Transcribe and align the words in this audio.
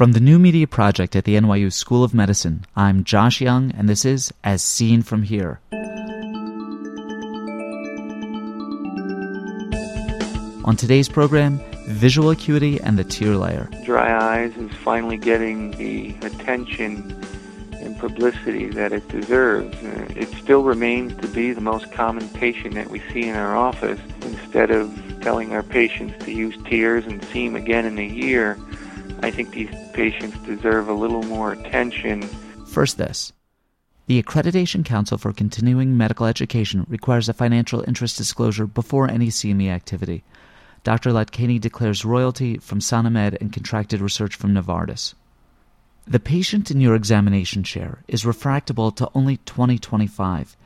From 0.00 0.12
the 0.12 0.20
New 0.20 0.38
Media 0.38 0.66
Project 0.66 1.14
at 1.14 1.24
the 1.24 1.36
NYU 1.36 1.70
School 1.70 2.02
of 2.02 2.14
Medicine, 2.14 2.64
I'm 2.74 3.04
Josh 3.04 3.42
Young, 3.42 3.70
and 3.72 3.86
this 3.86 4.06
is 4.06 4.32
As 4.42 4.62
Seen 4.62 5.02
From 5.02 5.24
Here. 5.24 5.60
On 10.64 10.74
today's 10.74 11.10
program, 11.10 11.60
visual 11.86 12.30
acuity 12.30 12.80
and 12.80 12.98
the 12.98 13.04
tear 13.04 13.36
layer. 13.36 13.68
Dry 13.84 14.10
eyes 14.10 14.56
is 14.56 14.72
finally 14.72 15.18
getting 15.18 15.72
the 15.72 16.16
attention 16.26 17.22
and 17.72 17.98
publicity 17.98 18.70
that 18.70 18.94
it 18.94 19.06
deserves. 19.08 19.76
Uh, 19.84 20.06
it 20.16 20.30
still 20.30 20.62
remains 20.62 21.14
to 21.20 21.28
be 21.28 21.52
the 21.52 21.60
most 21.60 21.92
common 21.92 22.26
patient 22.30 22.72
that 22.72 22.88
we 22.88 23.00
see 23.12 23.24
in 23.24 23.36
our 23.36 23.54
office. 23.54 24.00
Instead 24.22 24.70
of 24.70 25.20
telling 25.20 25.52
our 25.52 25.62
patients 25.62 26.24
to 26.24 26.32
use 26.32 26.56
tears 26.64 27.04
and 27.04 27.22
see 27.26 27.46
them 27.46 27.54
again 27.54 27.84
in 27.84 27.98
a 27.98 28.08
year, 28.08 28.56
I 29.22 29.30
think 29.30 29.50
these 29.50 29.70
patients 29.92 30.38
deserve 30.46 30.88
a 30.88 30.94
little 30.94 31.22
more 31.22 31.52
attention. 31.52 32.22
First, 32.66 32.98
this. 32.98 33.32
The 34.06 34.22
Accreditation 34.22 34.84
Council 34.84 35.18
for 35.18 35.32
Continuing 35.32 35.96
Medical 35.96 36.26
Education 36.26 36.84
requires 36.88 37.28
a 37.28 37.32
financial 37.32 37.84
interest 37.86 38.16
disclosure 38.16 38.66
before 38.66 39.08
any 39.08 39.28
CME 39.28 39.70
activity. 39.70 40.24
Dr. 40.82 41.10
Latkany 41.10 41.60
declares 41.60 42.04
royalty 42.04 42.58
from 42.58 42.80
SanaMed 42.80 43.36
and 43.40 43.52
contracted 43.52 44.00
research 44.00 44.34
from 44.34 44.54
Novartis. 44.54 45.14
The 46.06 46.18
patient 46.18 46.70
in 46.70 46.80
your 46.80 46.94
examination 46.94 47.62
chair 47.62 48.02
is 48.08 48.24
refractable 48.24 48.96
to 48.96 49.10
only 49.14 49.36
2025. 49.36 50.56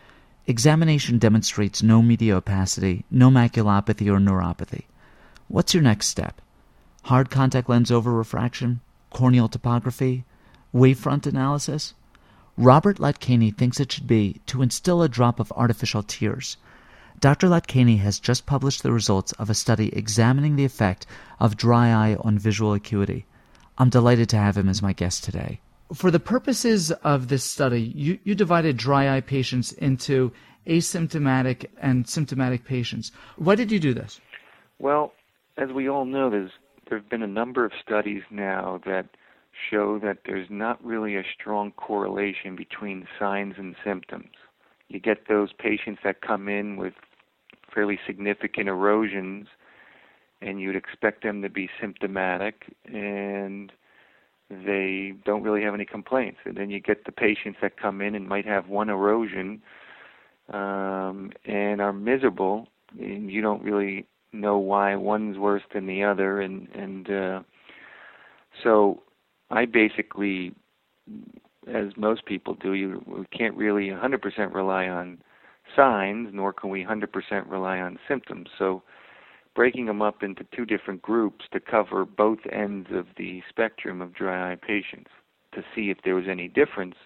Examination 0.46 1.18
demonstrates 1.18 1.82
no 1.82 2.00
media 2.00 2.36
opacity, 2.36 3.04
no 3.10 3.28
maculopathy 3.30 4.06
or 4.06 4.18
neuropathy. 4.18 4.84
What's 5.48 5.74
your 5.74 5.82
next 5.82 6.06
step? 6.06 6.40
Hard 7.04 7.28
contact 7.28 7.68
lens 7.68 7.92
over 7.92 8.10
refraction, 8.10 8.80
corneal 9.10 9.46
topography, 9.46 10.24
wavefront 10.74 11.26
analysis? 11.26 11.92
Robert 12.56 12.96
Latkany 12.96 13.54
thinks 13.54 13.78
it 13.78 13.92
should 13.92 14.06
be 14.06 14.40
to 14.46 14.62
instill 14.62 15.02
a 15.02 15.08
drop 15.08 15.38
of 15.38 15.52
artificial 15.52 16.02
tears. 16.02 16.56
Dr. 17.20 17.48
Latkany 17.48 17.98
has 17.98 18.18
just 18.18 18.46
published 18.46 18.82
the 18.82 18.90
results 18.90 19.32
of 19.32 19.50
a 19.50 19.54
study 19.54 19.94
examining 19.94 20.56
the 20.56 20.64
effect 20.64 21.04
of 21.38 21.58
dry 21.58 21.88
eye 21.88 22.16
on 22.20 22.38
visual 22.38 22.72
acuity. 22.72 23.26
I'm 23.76 23.90
delighted 23.90 24.30
to 24.30 24.38
have 24.38 24.56
him 24.56 24.70
as 24.70 24.80
my 24.80 24.94
guest 24.94 25.24
today. 25.24 25.60
For 25.92 26.10
the 26.10 26.18
purposes 26.18 26.90
of 26.90 27.28
this 27.28 27.44
study, 27.44 27.82
you, 27.82 28.18
you 28.24 28.34
divided 28.34 28.78
dry 28.78 29.14
eye 29.14 29.20
patients 29.20 29.72
into 29.72 30.32
asymptomatic 30.66 31.66
and 31.82 32.08
symptomatic 32.08 32.64
patients. 32.64 33.12
Why 33.36 33.56
did 33.56 33.70
you 33.70 33.78
do 33.78 33.92
this? 33.92 34.22
Well, 34.78 35.12
as 35.58 35.70
we 35.70 35.90
all 35.90 36.06
know, 36.06 36.30
there's 36.30 36.50
there 36.88 36.98
have 36.98 37.08
been 37.08 37.22
a 37.22 37.26
number 37.26 37.64
of 37.64 37.72
studies 37.80 38.22
now 38.30 38.80
that 38.84 39.08
show 39.70 39.98
that 40.00 40.18
there's 40.26 40.48
not 40.50 40.84
really 40.84 41.16
a 41.16 41.22
strong 41.38 41.70
correlation 41.72 42.56
between 42.56 43.06
signs 43.18 43.54
and 43.56 43.74
symptoms. 43.84 44.32
You 44.88 45.00
get 45.00 45.28
those 45.28 45.52
patients 45.52 46.00
that 46.04 46.20
come 46.20 46.48
in 46.48 46.76
with 46.76 46.94
fairly 47.72 47.98
significant 48.06 48.68
erosions, 48.68 49.46
and 50.40 50.60
you'd 50.60 50.76
expect 50.76 51.22
them 51.22 51.42
to 51.42 51.48
be 51.48 51.68
symptomatic, 51.80 52.74
and 52.84 53.72
they 54.50 55.14
don't 55.24 55.42
really 55.42 55.62
have 55.62 55.74
any 55.74 55.86
complaints. 55.86 56.38
And 56.44 56.56
then 56.56 56.70
you 56.70 56.80
get 56.80 57.04
the 57.04 57.12
patients 57.12 57.58
that 57.62 57.80
come 57.80 58.00
in 58.00 58.14
and 58.14 58.28
might 58.28 58.46
have 58.46 58.68
one 58.68 58.90
erosion 58.90 59.62
um, 60.52 61.32
and 61.46 61.80
are 61.80 61.92
miserable, 61.92 62.68
and 62.98 63.30
you 63.30 63.40
don't 63.40 63.62
really 63.62 64.06
know 64.34 64.58
why 64.58 64.96
one's 64.96 65.38
worse 65.38 65.62
than 65.72 65.86
the 65.86 66.02
other 66.02 66.40
and 66.40 66.68
and 66.74 67.10
uh 67.10 67.42
so 68.62 69.02
I 69.50 69.64
basically 69.64 70.54
as 71.72 71.96
most 71.96 72.26
people 72.26 72.54
do 72.54 72.74
you 72.74 73.02
we 73.06 73.24
can't 73.36 73.56
really 73.56 73.88
100% 73.88 74.54
rely 74.54 74.88
on 74.88 75.18
signs 75.76 76.28
nor 76.32 76.52
can 76.52 76.70
we 76.70 76.84
100% 76.84 77.50
rely 77.50 77.78
on 77.78 77.98
symptoms. 78.06 78.48
So 78.58 78.82
breaking 79.54 79.86
them 79.86 80.02
up 80.02 80.22
into 80.22 80.44
two 80.54 80.66
different 80.66 81.00
groups 81.02 81.44
to 81.52 81.60
cover 81.60 82.04
both 82.04 82.40
ends 82.52 82.88
of 82.92 83.06
the 83.16 83.42
spectrum 83.48 84.02
of 84.02 84.14
dry 84.14 84.52
eye 84.52 84.56
patients 84.56 85.10
to 85.52 85.62
see 85.74 85.90
if 85.90 85.98
there 86.04 86.16
was 86.16 86.24
any 86.28 86.48
difference 86.48 86.96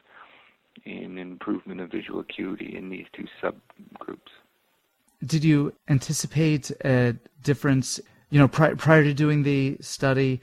in 0.84 1.19
improvement 1.19 1.80
of 1.80 1.91
visual 1.91 2.20
acuity 2.20 2.74
in 2.76 2.88
these 2.88 3.06
two 3.12 3.26
subgroups 3.42 4.32
did 5.24 5.44
you 5.44 5.74
anticipate 5.88 6.70
a 6.84 7.16
difference, 7.42 8.00
you 8.30 8.38
know, 8.38 8.48
pri- 8.48 8.74
prior 8.74 9.04
to 9.04 9.14
doing 9.14 9.42
the 9.42 9.76
study 9.80 10.40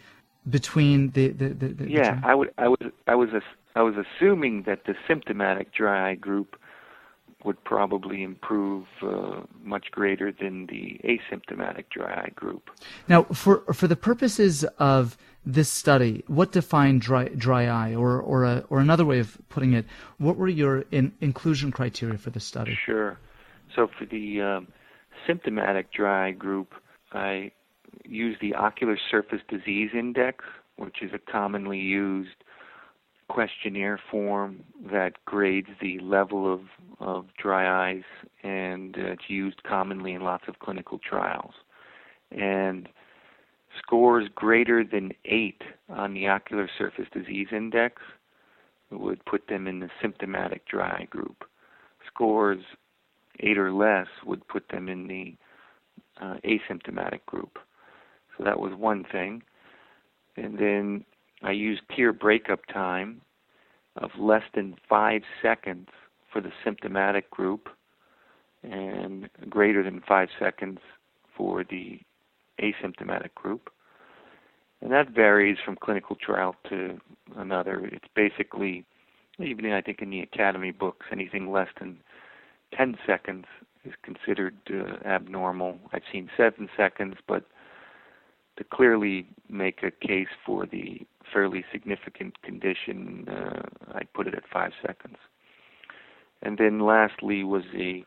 between 0.49 1.11
the 1.11 1.29
the, 1.29 1.49
the, 1.49 1.67
the 1.69 1.91
Yeah, 1.91 2.19
I 2.23 2.35
would 2.35 2.51
I 2.57 2.67
was 2.67 2.79
I 3.07 3.15
was 3.15 3.29
I 3.75 3.81
was 3.81 3.95
assuming 3.95 4.63
that 4.63 4.85
the 4.85 4.95
symptomatic 5.07 5.73
dry 5.73 6.11
eye 6.11 6.15
group 6.15 6.59
would 7.43 7.63
probably 7.63 8.23
improve 8.23 8.87
uh, 9.03 9.41
much 9.63 9.91
greater 9.91 10.31
than 10.31 10.65
the 10.65 10.99
asymptomatic 11.03 11.85
dry 11.91 12.11
eye 12.11 12.31
group. 12.35 12.69
Now, 13.07 13.23
for 13.23 13.61
for 13.73 13.87
the 13.87 13.95
purposes 13.95 14.63
of 14.79 15.17
this 15.45 15.69
study, 15.69 16.23
what 16.27 16.51
defined 16.51 17.01
dry 17.01 17.29
dry 17.29 17.67
eye, 17.67 17.95
or 17.95 18.19
or 18.19 18.43
a, 18.45 18.65
or 18.69 18.79
another 18.79 19.05
way 19.05 19.19
of 19.19 19.37
putting 19.49 19.73
it, 19.73 19.85
what 20.17 20.37
were 20.37 20.47
your 20.47 20.85
in, 20.91 21.13
inclusion 21.21 21.71
criteria 21.71 22.17
for 22.17 22.31
the 22.31 22.39
study? 22.39 22.77
Sure. 22.85 23.17
So 23.75 23.87
for 23.99 24.05
the 24.05 24.41
um, 24.41 24.67
symptomatic 25.27 25.91
dry 25.91 26.31
group, 26.31 26.73
I 27.11 27.51
use 28.03 28.37
the 28.41 28.53
Ocular 28.55 28.97
Surface 29.11 29.41
Disease 29.49 29.91
Index, 29.93 30.45
which 30.77 31.01
is 31.01 31.11
a 31.13 31.31
commonly 31.31 31.79
used 31.79 32.43
questionnaire 33.27 33.99
form 34.11 34.63
that 34.91 35.13
grades 35.25 35.69
the 35.81 35.99
level 35.99 36.51
of, 36.51 36.61
of 36.99 37.25
dry 37.41 37.91
eyes, 37.91 38.03
and 38.43 38.95
uh, 38.97 39.11
it's 39.11 39.29
used 39.29 39.63
commonly 39.63 40.13
in 40.13 40.21
lots 40.21 40.45
of 40.47 40.59
clinical 40.59 40.99
trials. 40.99 41.53
And 42.31 42.87
scores 43.79 44.29
greater 44.35 44.83
than 44.83 45.11
8 45.25 45.61
on 45.89 46.13
the 46.13 46.27
Ocular 46.27 46.69
Surface 46.77 47.07
Disease 47.13 47.47
Index 47.51 48.01
would 48.91 49.25
put 49.25 49.47
them 49.47 49.67
in 49.67 49.79
the 49.79 49.89
symptomatic 50.01 50.67
dry 50.67 51.07
group. 51.09 51.43
Scores 52.07 52.63
eight 53.40 53.57
or 53.57 53.72
less 53.72 54.07
would 54.25 54.47
put 54.47 54.69
them 54.69 54.90
in 54.90 55.07
the 55.07 55.35
uh, 56.22 56.35
asymptomatic 56.46 57.25
group. 57.25 57.57
So 58.38 58.44
that 58.44 58.59
was 58.59 58.73
one 58.78 59.06
thing. 59.12 59.44
And 60.38 60.57
then 60.57 61.06
I 61.44 61.51
used 61.51 61.81
tear 61.96 62.13
breakup 62.13 62.66
time 62.68 63.22
of 63.97 64.12
less 64.19 64.44
than 64.53 64.75
five 64.90 65.22
seconds 65.41 65.88
for 66.31 66.41
the 66.41 66.51
symptomatic 66.63 67.29
group 67.31 67.69
and 68.63 69.29
greater 69.50 69.84
than 69.84 70.02
five 70.07 70.29
seconds 70.40 70.79
for 71.38 71.63
the 71.63 72.00
asymptomatic 72.62 73.34
group. 73.35 73.69
And 74.81 74.91
that 74.91 75.12
varies 75.12 75.57
from 75.63 75.78
clinical 75.78 76.16
trial 76.16 76.56
to 76.69 77.00
another. 77.38 77.85
It's 77.85 78.06
basically, 78.16 78.85
even 79.40 79.72
I 79.72 79.81
think 79.81 80.02
in 80.02 80.09
the 80.09 80.19
academy 80.19 80.72
books, 80.72 81.06
anything 81.12 81.52
less 81.52 81.69
than 81.79 81.97
10 82.75 82.97
seconds 83.05 83.45
is 83.85 83.93
considered 84.03 84.55
uh, 84.69 85.07
abnormal. 85.07 85.77
I've 85.93 86.03
seen 86.11 86.29
7 86.35 86.69
seconds, 86.75 87.15
but 87.27 87.45
to 88.57 88.63
clearly 88.63 89.27
make 89.49 89.83
a 89.83 89.91
case 89.91 90.27
for 90.45 90.65
the 90.65 91.01
fairly 91.31 91.63
significant 91.71 92.41
condition, 92.41 93.27
uh, 93.29 93.61
I 93.93 94.03
put 94.13 94.27
it 94.27 94.35
at 94.35 94.43
5 94.51 94.71
seconds. 94.85 95.17
And 96.41 96.57
then 96.57 96.79
lastly 96.79 97.43
was 97.43 97.63
a 97.75 98.05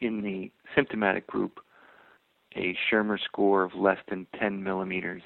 in 0.00 0.22
the 0.22 0.50
symptomatic 0.74 1.28
group 1.28 1.60
a 2.56 2.76
Schirmer 2.88 3.18
score 3.18 3.62
of 3.62 3.74
less 3.74 3.98
than 4.08 4.26
10 4.38 4.62
millimeters 4.62 5.22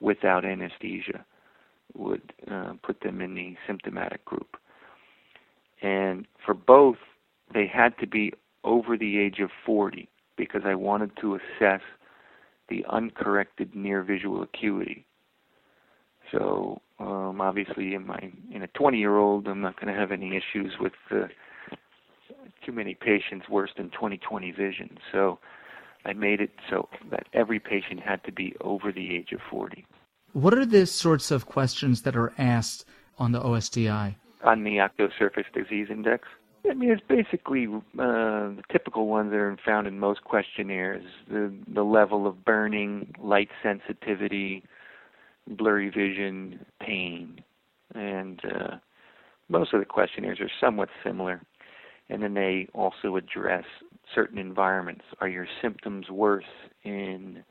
without 0.00 0.44
anesthesia 0.44 1.24
would 1.94 2.32
uh, 2.50 2.72
put 2.82 3.00
them 3.00 3.20
in 3.20 3.34
the 3.34 3.54
symptomatic 3.66 4.24
group. 4.24 4.56
And 5.82 6.26
for 6.44 6.54
both 6.54 6.96
they 7.52 7.66
had 7.66 7.96
to 7.98 8.06
be 8.06 8.32
over 8.64 8.96
the 8.96 9.18
age 9.18 9.38
of 9.40 9.50
40 9.64 10.08
because 10.36 10.62
I 10.64 10.74
wanted 10.74 11.12
to 11.20 11.36
assess 11.36 11.80
the 12.68 12.84
uncorrected 12.88 13.74
near 13.74 14.02
visual 14.02 14.42
acuity. 14.42 15.06
So 16.30 16.80
um, 16.98 17.40
obviously, 17.40 17.94
in 17.94 18.06
my 18.06 18.32
in 18.52 18.62
a 18.62 18.68
20 18.68 18.98
year 18.98 19.18
old, 19.18 19.46
I'm 19.46 19.60
not 19.60 19.78
going 19.78 19.92
to 19.92 20.00
have 20.00 20.12
any 20.12 20.28
issues 20.28 20.72
with 20.80 20.92
uh, 21.10 21.26
too 22.64 22.72
many 22.72 22.94
patients 22.94 23.48
worse 23.50 23.70
than 23.76 23.90
20/20 23.90 24.56
vision. 24.56 24.98
So 25.10 25.38
I 26.04 26.12
made 26.14 26.40
it 26.40 26.50
so 26.70 26.88
that 27.10 27.26
every 27.34 27.60
patient 27.60 28.00
had 28.00 28.24
to 28.24 28.32
be 28.32 28.54
over 28.60 28.92
the 28.92 29.14
age 29.14 29.32
of 29.32 29.40
40. 29.50 29.84
What 30.32 30.54
are 30.54 30.64
the 30.64 30.86
sorts 30.86 31.30
of 31.30 31.46
questions 31.46 32.02
that 32.02 32.16
are 32.16 32.32
asked 32.38 32.86
on 33.18 33.32
the 33.32 33.40
OSDI? 33.40 34.14
On 34.44 34.64
the 34.64 34.80
ocular 34.80 35.12
surface 35.18 35.44
disease 35.54 35.88
index? 35.90 36.26
I 36.68 36.74
mean, 36.74 36.90
it's 36.90 37.02
basically 37.08 37.66
uh, 37.66 37.80
the 37.98 38.62
typical 38.70 39.08
ones 39.08 39.30
that 39.30 39.38
are 39.38 39.56
found 39.64 39.86
in 39.86 39.98
most 39.98 40.22
questionnaires: 40.24 41.04
the 41.28 41.52
the 41.72 41.82
level 41.82 42.26
of 42.26 42.44
burning, 42.44 43.14
light 43.20 43.48
sensitivity, 43.62 44.62
blurry 45.46 45.88
vision, 45.88 46.64
pain, 46.80 47.42
and 47.94 48.40
uh, 48.44 48.76
most 49.48 49.74
of 49.74 49.80
the 49.80 49.86
questionnaires 49.86 50.40
are 50.40 50.50
somewhat 50.60 50.88
similar. 51.04 51.42
And 52.08 52.22
then 52.22 52.34
they 52.34 52.68
also 52.74 53.16
address 53.16 53.64
certain 54.14 54.38
environments. 54.38 55.04
Are 55.20 55.28
your 55.28 55.46
symptoms 55.62 56.10
worse 56.10 56.44
in 56.84 57.42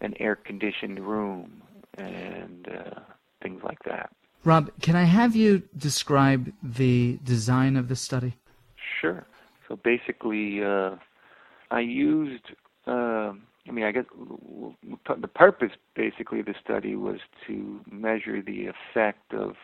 an 0.00 0.14
air-conditioned 0.18 0.98
room 0.98 1.62
and 1.96 2.68
uh, 2.68 3.00
things 3.42 3.60
like 3.62 3.82
that? 3.84 4.10
Rob, 4.46 4.70
can 4.80 4.94
I 4.94 5.02
have 5.02 5.34
you 5.34 5.64
describe 5.76 6.52
the 6.62 7.18
design 7.24 7.76
of 7.76 7.88
the 7.88 7.96
study? 7.96 8.36
Sure. 9.00 9.26
So 9.66 9.74
basically, 9.74 10.62
uh, 10.62 10.94
I 11.72 11.80
used. 11.80 12.44
Uh, 12.86 13.32
I 13.68 13.72
mean, 13.72 13.84
I 13.84 13.90
guess 13.90 14.04
the 15.20 15.26
purpose 15.26 15.72
basically 15.96 16.38
of 16.38 16.46
the 16.46 16.54
study 16.62 16.94
was 16.94 17.18
to 17.48 17.80
measure 17.90 18.40
the 18.40 18.68
effect 18.68 19.34
of 19.34 19.56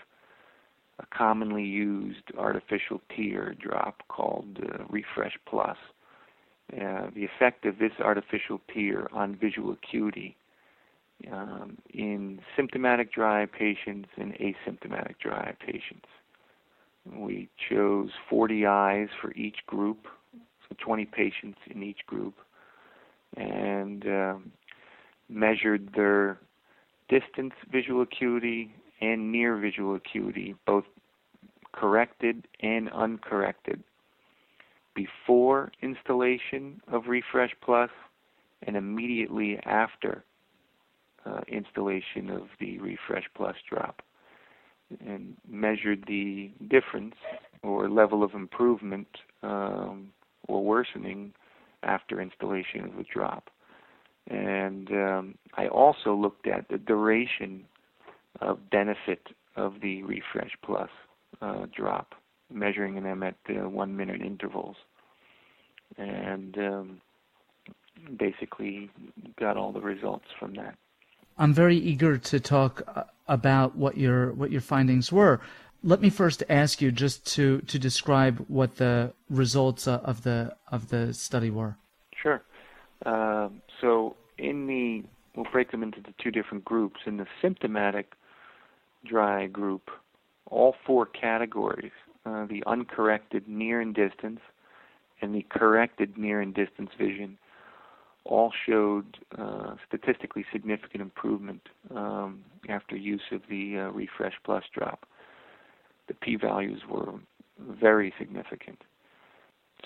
a 0.99 1.06
commonly 1.17 1.62
used 1.62 2.32
artificial 2.37 3.00
tear 3.14 3.55
drop 3.55 4.02
called 4.08 4.58
uh, 4.64 4.82
Refresh 4.90 5.38
Plus. 5.46 5.76
Uh, 6.73 7.06
the 7.14 7.25
effect 7.25 7.67
of 7.67 7.78
this 7.78 7.93
artificial 8.00 8.61
tear 8.75 9.06
on 9.14 9.37
visual 9.37 9.70
acuity 9.70 10.37
um, 11.31 11.79
in 11.93 12.41
symptomatic 12.57 13.13
dry 13.13 13.47
patients 13.47 14.09
and 14.17 14.35
asymptomatic 14.35 15.19
dry 15.21 15.55
patients. 15.65 16.07
We 17.11 17.49
chose 17.69 18.11
40 18.31 18.67
eyes 18.67 19.09
for 19.21 19.33
each 19.33 19.59
group, 19.67 20.07
so 20.69 20.77
20 20.79 21.05
patients 21.07 21.59
in 21.69 21.83
each 21.83 22.07
group, 22.07 22.35
and 23.37 24.07
um, 24.07 24.53
measured 25.29 25.91
their 25.95 26.39
distance 27.09 27.55
visual 27.71 28.03
acuity 28.03 28.73
and 29.01 29.33
near 29.33 29.57
visual 29.57 29.97
acuity, 29.97 30.55
both 30.67 30.85
corrected 31.73 32.47
and 32.61 32.89
uncorrected, 32.91 33.83
before 34.95 35.73
installation 35.83 36.81
of 36.91 37.07
Refresh 37.09 37.55
Plus 37.63 37.91
and 38.65 38.77
immediately 38.77 39.59
after 39.65 40.25
uh, 41.27 41.41
installation 41.49 42.31
of 42.31 42.43
the 42.61 42.79
Refresh 42.79 43.25
Plus 43.35 43.57
drop 43.69 44.03
and 45.07 45.37
measured 45.49 46.05
the 46.07 46.51
difference 46.69 47.15
or 47.63 47.89
level 47.89 48.23
of 48.23 48.35
improvement 48.35 49.09
um, 49.43 50.09
or 50.49 50.63
worsening 50.65 51.33
after 51.83 52.21
installation 52.21 52.85
of 52.85 52.97
the 52.97 53.05
drop. 53.13 53.51
And 54.29 54.91
um, 54.93 55.35
I 55.55 55.69
also 55.69 56.15
looked 56.15 56.47
at 56.47 56.69
the 56.69 56.79
duration 56.79 57.65
of 58.41 58.71
benefit 58.71 59.29
of 59.57 59.75
the 59.83 60.03
Refresh 60.03 60.53
Plus 60.65 60.91
uh, 61.41 61.67
drop, 61.75 62.15
measuring 62.53 63.03
them 63.03 63.23
at 63.23 63.37
uh, 63.49 63.69
one 63.69 63.97
minute 63.97 64.21
intervals. 64.23 64.77
And 65.99 66.57
um, 66.59 67.01
basically 68.19 68.91
got 69.39 69.57
all 69.57 69.73
the 69.73 69.81
results 69.81 70.25
from 70.39 70.55
that. 70.55 70.77
I'm 71.43 71.53
very 71.53 71.77
eager 71.77 72.19
to 72.19 72.39
talk 72.39 72.83
uh, 72.87 73.03
about 73.27 73.75
what 73.75 73.97
your 73.99 74.33
what 74.35 74.53
your 74.53 74.61
findings 74.61 75.11
were. 75.11 75.41
Let 75.83 76.00
me 76.00 76.09
first 76.09 76.44
ask 76.49 76.81
you 76.81 76.93
just 76.93 77.27
to, 77.35 77.61
to 77.62 77.81
describe 77.81 78.44
what 78.47 78.77
the 78.77 79.12
results 79.29 79.89
uh, 79.89 79.99
of 80.05 80.23
the 80.23 80.55
of 80.71 80.91
the 80.91 81.12
study 81.12 81.50
were. 81.50 81.77
Sure. 82.15 82.41
Uh, 83.05 83.49
so 83.81 84.15
in 84.39 84.69
the 84.69 85.03
we'll 85.35 85.50
break 85.50 85.73
them 85.73 85.83
into 85.83 86.00
the 86.00 86.15
two 86.23 86.31
different 86.31 86.65
groups. 86.65 87.00
In 87.06 87.17
the 87.17 87.27
symptomatic 87.41 88.12
dry 89.05 89.49
group, 89.49 89.91
all 90.47 90.77
four 90.87 91.06
categories, 91.06 91.91
uh, 92.25 92.47
the 92.47 92.62
uncorrected 92.69 93.49
near 93.49 93.81
and 93.81 93.97
distance 93.97 94.38
and 95.21 95.35
the 95.35 95.45
corrected 95.50 96.17
near 96.17 96.41
and 96.41 96.55
distance 96.55 96.91
vision, 96.97 97.37
all 98.25 98.53
showed 98.67 99.19
uh, 99.37 99.75
statistically 99.87 100.45
significant 100.53 101.03
improvement 101.03 101.69
um, 101.95 102.45
after 102.69 102.97
use 102.97 103.23
of 103.33 103.43
the 103.49 103.79
uh, 103.79 103.91
Refresh 103.91 104.35
Plus 104.45 104.65
drop. 104.73 105.07
The 106.09 106.15
p 106.15 106.37
values 106.37 106.83
were 106.89 107.15
very 107.59 108.13
significant. 108.19 108.83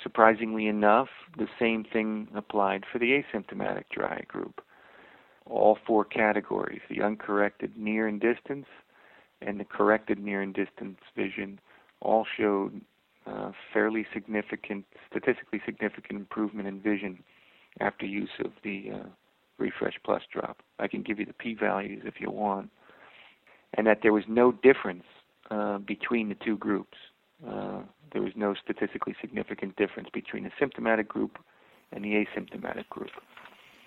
Surprisingly 0.02 0.66
enough, 0.66 1.08
the 1.36 1.48
same 1.58 1.84
thing 1.84 2.28
applied 2.34 2.84
for 2.90 2.98
the 2.98 3.22
asymptomatic 3.22 3.84
dry 3.90 4.22
group. 4.28 4.60
All 5.46 5.78
four 5.86 6.04
categories 6.04 6.82
the 6.90 7.02
uncorrected 7.02 7.76
near 7.76 8.06
and 8.06 8.20
distance 8.20 8.66
and 9.40 9.60
the 9.60 9.64
corrected 9.64 10.18
near 10.18 10.42
and 10.42 10.54
distance 10.54 10.98
vision 11.14 11.60
all 12.00 12.26
showed 12.36 12.80
uh, 13.26 13.52
fairly 13.72 14.06
significant, 14.12 14.84
statistically 15.10 15.60
significant 15.64 16.18
improvement 16.18 16.68
in 16.68 16.80
vision 16.80 17.22
after 17.80 18.06
use 18.06 18.30
of 18.44 18.52
the 18.62 18.90
uh, 18.94 19.08
Refresh 19.58 19.94
Plus 20.04 20.22
drop. 20.32 20.62
I 20.78 20.88
can 20.88 21.02
give 21.02 21.18
you 21.18 21.26
the 21.26 21.32
p 21.32 21.54
values 21.54 22.02
if 22.04 22.20
you 22.20 22.30
want. 22.30 22.70
And 23.74 23.86
that 23.86 23.98
there 24.02 24.12
was 24.12 24.24
no 24.28 24.52
difference 24.52 25.04
uh, 25.50 25.78
between 25.78 26.28
the 26.28 26.34
two 26.34 26.56
groups. 26.56 26.96
Uh, 27.46 27.80
there 28.12 28.22
was 28.22 28.32
no 28.36 28.54
statistically 28.54 29.14
significant 29.20 29.76
difference 29.76 30.08
between 30.12 30.44
the 30.44 30.50
symptomatic 30.58 31.08
group 31.08 31.38
and 31.92 32.04
the 32.04 32.24
asymptomatic 32.24 32.88
group. 32.88 33.10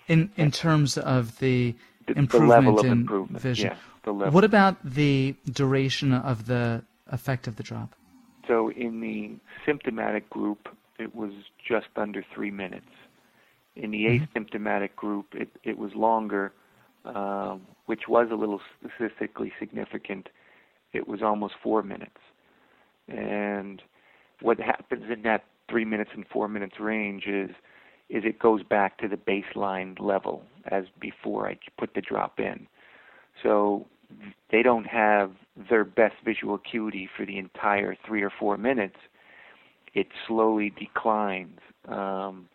In 0.08 0.30
in 0.36 0.50
terms 0.50 0.98
of 0.98 1.38
the, 1.38 1.74
the 2.06 2.18
improvement 2.18 2.64
the 2.64 2.70
level 2.70 2.80
of 2.80 2.86
in 2.86 2.92
improvement, 2.92 3.42
vision. 3.42 3.70
Yeah, 3.70 3.76
the 4.04 4.12
level. 4.12 4.32
What 4.32 4.44
about 4.44 4.76
the 4.84 5.34
duration 5.50 6.12
of 6.12 6.46
the 6.46 6.82
effect 7.08 7.46
of 7.46 7.56
the 7.56 7.62
drop? 7.62 7.94
So 8.46 8.70
in 8.70 9.00
the 9.00 9.32
symptomatic 9.64 10.28
group, 10.30 10.68
it 10.98 11.14
was 11.14 11.32
just 11.66 11.86
under 11.96 12.24
three 12.34 12.50
minutes. 12.50 12.90
In 13.76 13.90
the 13.90 14.04
mm-hmm. 14.04 14.38
asymptomatic 14.38 14.96
group, 14.96 15.26
it, 15.32 15.48
it 15.64 15.78
was 15.78 15.92
longer, 15.94 16.52
uh, 17.04 17.56
which 17.86 18.08
was 18.08 18.28
a 18.30 18.34
little 18.34 18.60
statistically 18.78 19.52
significant. 19.58 20.28
It 20.92 21.06
was 21.06 21.22
almost 21.22 21.54
four 21.62 21.82
minutes. 21.82 22.18
And 23.08 23.82
what 24.42 24.58
happens 24.58 25.04
in 25.12 25.22
that 25.22 25.44
three 25.68 25.84
minutes 25.84 26.10
and 26.14 26.24
four 26.32 26.48
minutes 26.48 26.76
range 26.80 27.26
is 27.26 27.50
is 28.08 28.24
it 28.24 28.40
goes 28.40 28.64
back 28.64 28.98
to 28.98 29.06
the 29.06 29.16
baseline 29.16 29.98
level 30.00 30.42
as 30.72 30.84
before 31.00 31.48
I 31.48 31.56
put 31.78 31.94
the 31.94 32.00
drop 32.00 32.40
in. 32.40 32.66
So 33.40 33.86
they 34.50 34.64
don't 34.64 34.86
have 34.86 35.30
their 35.68 35.84
best 35.84 36.16
visual 36.24 36.56
acuity 36.56 37.08
for 37.16 37.24
the 37.24 37.38
entire 37.38 37.96
three 38.04 38.22
or 38.22 38.32
four 38.36 38.56
minutes. 38.56 38.96
It 39.94 40.08
slowly 40.26 40.70
declines 40.76 41.60
um, 41.86 42.48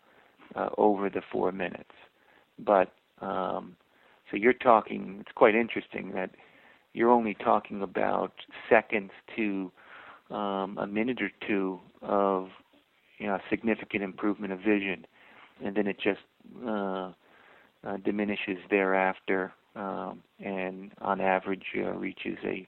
uh, 0.56 0.70
over 0.78 1.08
the 1.10 1.22
four 1.30 1.52
minutes. 1.52 1.92
But 2.58 2.92
um, 3.20 3.76
so 4.30 4.36
you're 4.36 4.52
talking. 4.52 5.18
It's 5.20 5.32
quite 5.34 5.54
interesting 5.54 6.12
that 6.12 6.30
you're 6.94 7.10
only 7.10 7.34
talking 7.34 7.82
about 7.82 8.32
seconds 8.68 9.10
to 9.36 9.70
um, 10.30 10.78
a 10.78 10.86
minute 10.86 11.20
or 11.20 11.30
two 11.46 11.78
of 12.02 12.48
you 13.18 13.26
know 13.26 13.38
significant 13.50 14.02
improvement 14.02 14.52
of 14.52 14.58
vision, 14.60 15.06
and 15.64 15.76
then 15.76 15.86
it 15.86 15.98
just 16.00 16.20
uh, 16.66 17.12
uh, 17.84 17.96
diminishes 18.04 18.58
thereafter, 18.70 19.52
um, 19.76 20.22
and 20.40 20.92
on 21.00 21.20
average 21.20 21.66
uh, 21.76 21.92
reaches 21.92 22.38
a 22.44 22.66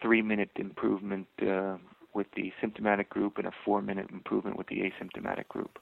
three-minute 0.00 0.50
improvement 0.56 1.26
uh, 1.42 1.76
with 2.14 2.28
the 2.36 2.52
symptomatic 2.60 3.10
group 3.10 3.36
and 3.36 3.46
a 3.46 3.52
four-minute 3.64 4.06
improvement 4.10 4.56
with 4.56 4.68
the 4.68 4.76
asymptomatic 4.76 5.48
group. 5.48 5.78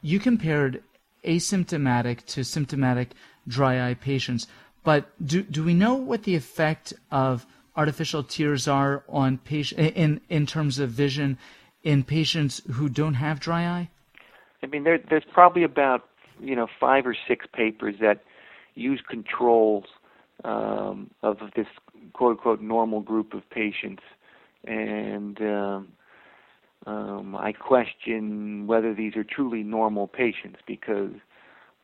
You 0.00 0.18
compared 0.20 0.82
asymptomatic 1.24 2.24
to 2.26 2.44
symptomatic 2.44 3.10
dry 3.46 3.90
eye 3.90 3.94
patients, 3.94 4.46
but 4.84 5.10
do 5.24 5.42
do 5.42 5.64
we 5.64 5.74
know 5.74 5.94
what 5.94 6.22
the 6.22 6.36
effect 6.36 6.92
of 7.10 7.46
artificial 7.76 8.22
tears 8.22 8.68
are 8.68 9.04
on 9.08 9.38
patient 9.38 9.96
in 9.96 10.20
in 10.28 10.46
terms 10.46 10.78
of 10.78 10.90
vision 10.90 11.38
in 11.82 12.04
patients 12.04 12.60
who 12.72 12.88
don't 12.88 13.14
have 13.14 13.40
dry 13.40 13.66
eye? 13.66 13.90
I 14.62 14.66
mean, 14.66 14.84
there, 14.84 14.98
there's 14.98 15.24
probably 15.32 15.62
about 15.62 16.08
you 16.40 16.54
know 16.54 16.68
five 16.80 17.06
or 17.06 17.16
six 17.26 17.46
papers 17.52 17.96
that 18.00 18.22
use 18.74 19.00
controls 19.08 19.84
um, 20.44 21.10
of 21.22 21.38
this 21.56 21.66
quote 22.12 22.32
unquote 22.32 22.60
normal 22.60 23.00
group 23.00 23.34
of 23.34 23.48
patients, 23.50 24.02
and 24.64 25.40
um, 25.40 25.88
um, 26.88 27.36
I 27.36 27.52
question 27.52 28.66
whether 28.66 28.94
these 28.94 29.14
are 29.14 29.24
truly 29.24 29.62
normal 29.62 30.08
patients 30.08 30.60
because 30.66 31.12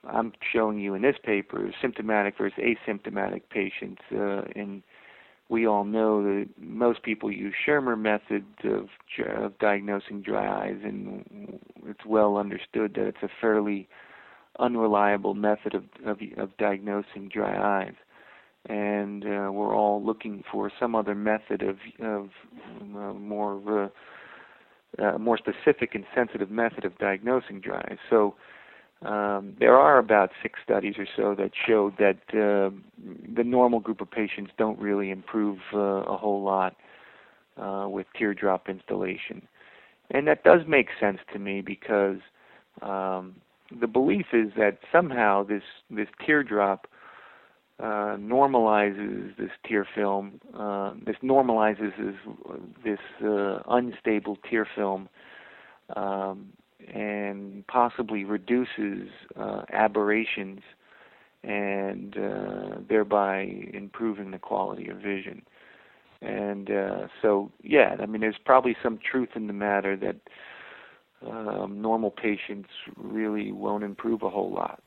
I'm 0.08 0.32
showing 0.52 0.78
you 0.78 0.94
in 0.94 1.02
this 1.02 1.16
paper 1.22 1.70
symptomatic 1.82 2.38
versus 2.38 2.58
asymptomatic 2.58 3.42
patients, 3.50 4.00
uh, 4.12 4.42
and 4.56 4.82
we 5.50 5.66
all 5.66 5.84
know 5.84 6.22
that 6.22 6.48
most 6.58 7.02
people 7.02 7.30
use 7.30 7.54
Schirmer 7.66 7.96
methods 7.96 8.46
of, 8.64 8.88
of 9.36 9.58
diagnosing 9.58 10.22
dry 10.22 10.68
eyes, 10.68 10.78
and 10.82 11.60
it's 11.86 12.06
well 12.06 12.38
understood 12.38 12.94
that 12.94 13.06
it's 13.06 13.22
a 13.22 13.28
fairly 13.42 13.86
unreliable 14.58 15.34
method 15.34 15.74
of, 15.74 15.84
of, 16.06 16.18
of 16.38 16.56
diagnosing 16.56 17.28
dry 17.28 17.82
eyes. 17.82 17.94
And 18.66 19.24
uh, 19.24 19.52
we're 19.52 19.76
all 19.76 20.02
looking 20.02 20.42
for 20.50 20.72
some 20.80 20.94
other 20.94 21.14
method 21.14 21.60
of 21.62 21.76
of 22.02 22.30
uh, 22.80 23.12
more 23.12 23.84
uh, 23.84 23.88
uh, 24.98 25.18
more 25.18 25.38
specific 25.38 25.94
and 25.94 26.04
sensitive 26.14 26.50
method 26.50 26.84
of 26.84 26.96
diagnosing 26.98 27.60
dry. 27.60 27.96
So 28.10 28.34
um, 29.02 29.54
there 29.58 29.76
are 29.76 29.98
about 29.98 30.30
six 30.42 30.60
studies 30.64 30.94
or 30.98 31.06
so 31.16 31.34
that 31.34 31.50
showed 31.66 31.94
that 31.98 32.18
uh, 32.30 32.74
the 33.36 33.44
normal 33.44 33.80
group 33.80 34.00
of 34.00 34.10
patients 34.10 34.52
don't 34.56 34.78
really 34.78 35.10
improve 35.10 35.58
uh, 35.74 35.78
a 35.78 36.16
whole 36.16 36.42
lot 36.42 36.76
uh, 37.60 37.86
with 37.88 38.06
teardrop 38.16 38.68
installation, 38.68 39.46
and 40.10 40.26
that 40.26 40.42
does 40.42 40.60
make 40.66 40.88
sense 40.98 41.18
to 41.32 41.38
me 41.38 41.60
because 41.60 42.18
um, 42.82 43.34
the 43.80 43.86
belief 43.86 44.26
is 44.32 44.52
that 44.56 44.78
somehow 44.90 45.42
this 45.44 45.62
this 45.90 46.08
teardrop 46.24 46.86
uh, 47.80 48.16
normalizes 48.16 49.36
this 49.36 49.50
tear 49.66 49.86
film. 49.94 50.40
Uh, 50.56 50.94
this 51.04 51.16
normalizes 51.22 51.92
this, 51.98 52.16
this 52.84 52.98
uh, 53.26 53.58
unstable 53.68 54.38
tear 54.48 54.66
film 54.74 55.08
um, 55.96 56.52
and 56.92 57.66
possibly 57.66 58.24
reduces 58.24 59.08
uh, 59.36 59.62
aberrations 59.72 60.60
and 61.42 62.16
uh, 62.16 62.78
thereby 62.88 63.42
improving 63.72 64.30
the 64.30 64.38
quality 64.38 64.88
of 64.88 64.98
vision. 64.98 65.42
And 66.22 66.70
uh, 66.70 67.08
so, 67.20 67.50
yeah, 67.62 67.96
I 68.00 68.06
mean, 68.06 68.22
there's 68.22 68.38
probably 68.44 68.76
some 68.82 68.98
truth 68.98 69.30
in 69.34 69.46
the 69.46 69.52
matter 69.52 69.96
that 69.96 70.16
um, 71.28 71.82
normal 71.82 72.10
patients 72.10 72.68
really 72.96 73.52
won't 73.52 73.84
improve 73.84 74.22
a 74.22 74.30
whole 74.30 74.50
lot. 74.50 74.82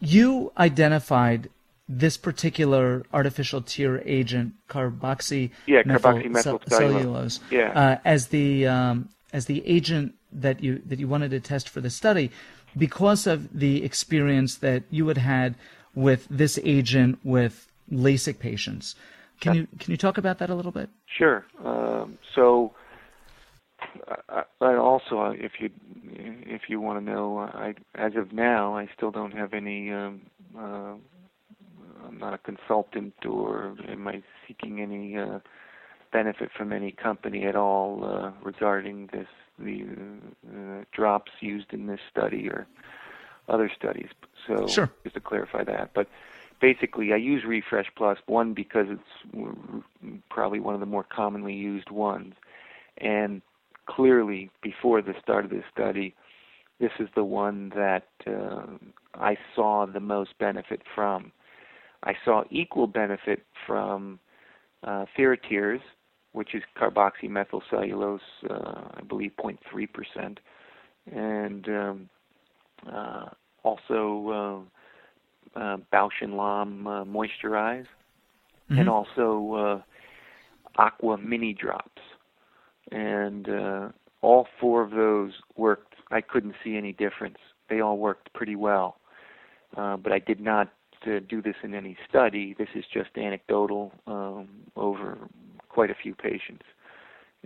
You 0.00 0.52
identified 0.56 1.50
this 1.88 2.16
particular 2.16 3.04
artificial 3.12 3.62
tear 3.62 4.02
agent, 4.06 4.54
carboxy 4.68 5.50
yeah, 5.66 5.82
yeah. 7.50 7.72
Uh, 7.72 7.98
as 8.04 8.28
the 8.28 8.66
um, 8.66 9.08
as 9.32 9.46
the 9.46 9.66
agent 9.66 10.14
that 10.32 10.62
you 10.62 10.82
that 10.84 10.98
you 10.98 11.08
wanted 11.08 11.30
to 11.30 11.40
test 11.40 11.68
for 11.68 11.80
the 11.80 11.90
study, 11.90 12.30
because 12.76 13.26
of 13.26 13.58
the 13.58 13.84
experience 13.84 14.56
that 14.56 14.82
you 14.90 15.08
had 15.08 15.18
had 15.18 15.54
with 15.94 16.26
this 16.30 16.58
agent 16.62 17.18
with 17.24 17.68
LASIK 17.90 18.38
patients. 18.38 18.94
Can 19.40 19.54
you 19.54 19.68
can 19.78 19.90
you 19.90 19.96
talk 19.96 20.18
about 20.18 20.38
that 20.38 20.50
a 20.50 20.54
little 20.54 20.72
bit? 20.72 20.90
Sure. 21.06 21.46
Um, 21.64 22.18
so 22.34 22.74
I, 24.28 24.42
I 24.60 24.74
also, 24.76 25.20
uh, 25.20 25.30
if 25.30 25.52
you 25.60 25.70
if 26.12 26.62
you 26.68 26.80
want 26.80 27.04
to 27.04 27.12
know, 27.12 27.38
I 27.38 27.74
as 27.94 28.16
of 28.16 28.32
now, 28.32 28.76
I 28.76 28.88
still 28.96 29.10
don't 29.10 29.32
have 29.32 29.54
any. 29.54 29.90
Um, 29.92 30.22
uh, 30.58 30.94
not 32.18 32.34
a 32.34 32.38
consultant, 32.38 33.14
or 33.24 33.74
am 33.88 34.08
I 34.08 34.22
seeking 34.46 34.80
any 34.80 35.16
uh, 35.16 35.38
benefit 36.12 36.50
from 36.56 36.72
any 36.72 36.92
company 36.92 37.44
at 37.46 37.56
all 37.56 38.04
uh, 38.04 38.30
regarding 38.42 39.08
this 39.12 39.28
the 39.58 39.84
uh, 40.48 40.84
drops 40.92 41.32
used 41.40 41.72
in 41.72 41.86
this 41.86 41.98
study 42.10 42.48
or 42.48 42.66
other 43.48 43.70
studies. 43.76 44.08
So 44.46 44.68
sure. 44.68 44.90
just 45.02 45.14
to 45.14 45.20
clarify 45.20 45.64
that, 45.64 45.90
but 45.94 46.06
basically, 46.60 47.12
I 47.12 47.16
use 47.16 47.44
Refresh 47.44 47.90
Plus 47.96 48.18
one 48.26 48.54
because 48.54 48.86
it's 48.88 50.20
probably 50.30 50.60
one 50.60 50.74
of 50.74 50.80
the 50.80 50.86
more 50.86 51.04
commonly 51.04 51.54
used 51.54 51.90
ones, 51.90 52.34
and 52.98 53.42
clearly 53.86 54.50
before 54.62 55.02
the 55.02 55.14
start 55.22 55.44
of 55.44 55.50
this 55.50 55.64
study, 55.72 56.14
this 56.78 56.92
is 57.00 57.08
the 57.14 57.24
one 57.24 57.70
that 57.70 58.08
uh, 58.26 58.62
I 59.14 59.36
saw 59.54 59.86
the 59.86 60.00
most 60.00 60.38
benefit 60.38 60.82
from. 60.94 61.32
I 62.04 62.14
saw 62.24 62.44
equal 62.50 62.86
benefit 62.86 63.44
from 63.66 64.18
uh, 64.82 65.06
TheraTears, 65.16 65.80
which 66.32 66.54
is 66.54 66.62
carboxymethylcellulose, 66.80 68.20
uh, 68.48 68.82
I 68.94 69.00
believe 69.08 69.32
0.3%, 69.38 70.36
and 71.12 71.68
um, 71.68 72.08
uh, 72.92 73.26
also 73.64 74.66
uh, 75.56 75.60
uh, 75.60 75.76
Bausch 75.92 76.20
and 76.20 76.34
Lomb 76.34 76.86
uh, 76.86 77.04
Moisture 77.04 77.56
Eyes, 77.56 77.86
mm-hmm. 78.70 78.80
and 78.80 78.88
also 78.88 79.54
uh, 79.54 80.80
Aqua 80.80 81.18
Mini 81.18 81.52
Drops 81.54 82.02
and 82.92 83.48
uh, 83.48 83.88
all 84.22 84.46
four 84.60 84.82
of 84.82 84.90
those 84.90 85.32
worked. 85.56 85.94
I 86.10 86.20
couldn't 86.20 86.54
see 86.64 86.76
any 86.76 86.92
difference. 86.92 87.36
They 87.68 87.80
all 87.80 87.98
worked 87.98 88.32
pretty 88.32 88.56
well, 88.56 88.96
uh, 89.76 89.96
but 89.96 90.12
I 90.12 90.18
did 90.20 90.40
not 90.40 90.72
uh, 91.06 91.20
do 91.28 91.42
this 91.42 91.56
in 91.62 91.74
any 91.74 91.96
study. 92.08 92.54
This 92.58 92.68
is 92.74 92.84
just 92.92 93.10
anecdotal 93.16 93.92
um, 94.06 94.48
over 94.76 95.18
quite 95.68 95.90
a 95.90 95.94
few 95.94 96.14
patients, 96.14 96.64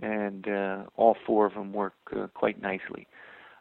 and 0.01 0.47
uh, 0.47 0.83
all 0.95 1.15
four 1.25 1.45
of 1.45 1.53
them 1.53 1.73
work 1.73 1.93
uh, 2.15 2.27
quite 2.33 2.61
nicely. 2.61 3.07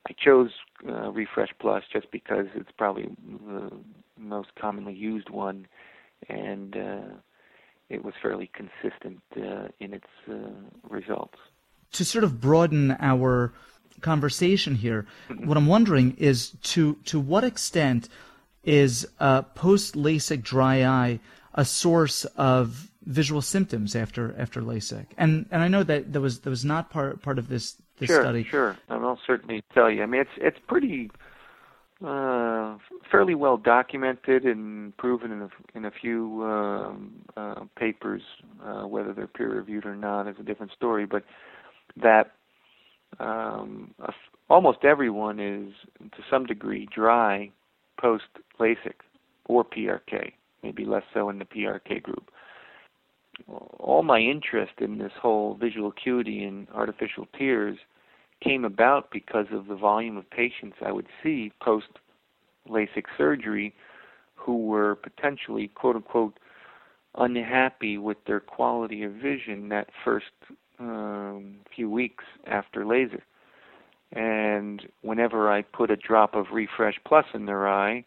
I 0.08 0.12
chose 0.12 0.50
uh, 0.88 1.10
Refresh 1.12 1.50
Plus 1.60 1.84
just 1.92 2.10
because 2.10 2.46
it's 2.54 2.70
probably 2.76 3.14
the 3.46 3.70
most 4.18 4.48
commonly 4.60 4.94
used 4.94 5.30
one, 5.30 5.66
and 6.28 6.76
uh, 6.76 7.14
it 7.88 8.04
was 8.04 8.14
fairly 8.20 8.50
consistent 8.52 9.20
uh, 9.36 9.68
in 9.78 9.94
its 9.94 10.08
uh, 10.28 10.34
results 10.88 11.38
to 11.92 12.04
sort 12.04 12.24
of 12.24 12.40
broaden 12.40 12.96
our 13.00 13.52
conversation 14.00 14.74
here, 14.74 15.06
what 15.44 15.56
I'm 15.56 15.66
wondering 15.66 16.16
is 16.18 16.56
to 16.62 16.94
to 17.04 17.20
what 17.20 17.44
extent 17.44 18.08
is 18.64 19.06
uh, 19.20 19.42
post 19.42 19.94
LASIK 19.94 20.42
dry 20.42 20.84
eye 20.84 21.20
a 21.54 21.64
source 21.64 22.24
of 22.36 22.90
visual 23.04 23.42
symptoms 23.42 23.96
after 23.96 24.34
after 24.38 24.62
LASIK? 24.62 25.06
And 25.18 25.46
and 25.50 25.62
I 25.62 25.68
know 25.68 25.82
that 25.82 26.12
that 26.12 26.20
was 26.20 26.40
that 26.40 26.50
was 26.50 26.64
not 26.64 26.90
part 26.90 27.22
part 27.22 27.38
of 27.38 27.48
this 27.48 27.76
this 27.98 28.08
sure, 28.08 28.22
study. 28.22 28.44
Sure, 28.44 28.76
and 28.88 29.04
I'll 29.04 29.20
certainly 29.26 29.62
tell 29.74 29.90
you. 29.90 30.02
I 30.02 30.06
mean, 30.06 30.20
it's 30.20 30.30
it's 30.36 30.58
pretty 30.66 31.10
uh, 32.04 32.76
fairly 33.10 33.34
well 33.34 33.56
documented 33.56 34.44
and 34.44 34.96
proven 34.96 35.30
in 35.32 35.42
a, 35.42 35.48
in 35.74 35.84
a 35.84 35.90
few 35.90 36.42
um, 36.44 37.12
uh, 37.36 37.64
papers. 37.76 38.22
Uh, 38.64 38.86
whether 38.86 39.12
they're 39.12 39.26
peer 39.26 39.54
reviewed 39.54 39.84
or 39.84 39.96
not 39.96 40.28
is 40.28 40.36
a 40.38 40.42
different 40.42 40.72
story. 40.72 41.04
But 41.04 41.24
that 41.96 42.32
um, 43.18 43.94
almost 44.48 44.84
everyone 44.84 45.40
is 45.40 45.72
to 46.12 46.22
some 46.30 46.46
degree 46.46 46.88
dry 46.94 47.50
post 48.00 48.24
LASIK 48.58 49.00
or 49.46 49.64
PRK, 49.64 50.32
maybe 50.62 50.84
less 50.84 51.04
so 51.12 51.28
in 51.28 51.38
the 51.38 51.44
PRK 51.44 52.02
group. 52.02 52.30
All 53.78 54.02
my 54.02 54.18
interest 54.18 54.72
in 54.78 54.98
this 54.98 55.12
whole 55.20 55.54
visual 55.54 55.88
acuity 55.88 56.44
and 56.44 56.68
artificial 56.74 57.26
tears 57.38 57.78
came 58.42 58.64
about 58.64 59.10
because 59.10 59.46
of 59.52 59.66
the 59.66 59.74
volume 59.74 60.16
of 60.16 60.28
patients 60.30 60.76
I 60.84 60.92
would 60.92 61.06
see 61.22 61.52
post 61.62 61.86
LASIK 62.68 63.04
surgery 63.16 63.74
who 64.34 64.66
were 64.66 64.96
potentially 64.96 65.68
quote 65.68 65.96
unquote 65.96 66.38
unhappy 67.16 67.98
with 67.98 68.16
their 68.26 68.40
quality 68.40 69.02
of 69.02 69.12
vision 69.12 69.68
that 69.68 69.88
first 70.04 70.26
um, 70.78 71.56
few 71.74 71.90
weeks 71.90 72.24
after 72.46 72.84
laser. 72.84 73.22
And 74.12 74.86
whenever 75.00 75.50
I 75.50 75.62
put 75.62 75.90
a 75.90 75.96
drop 75.96 76.34
of 76.34 76.46
Refresh 76.52 76.98
Plus 77.06 77.24
in 77.34 77.46
their 77.46 77.66
eye, 77.68 78.04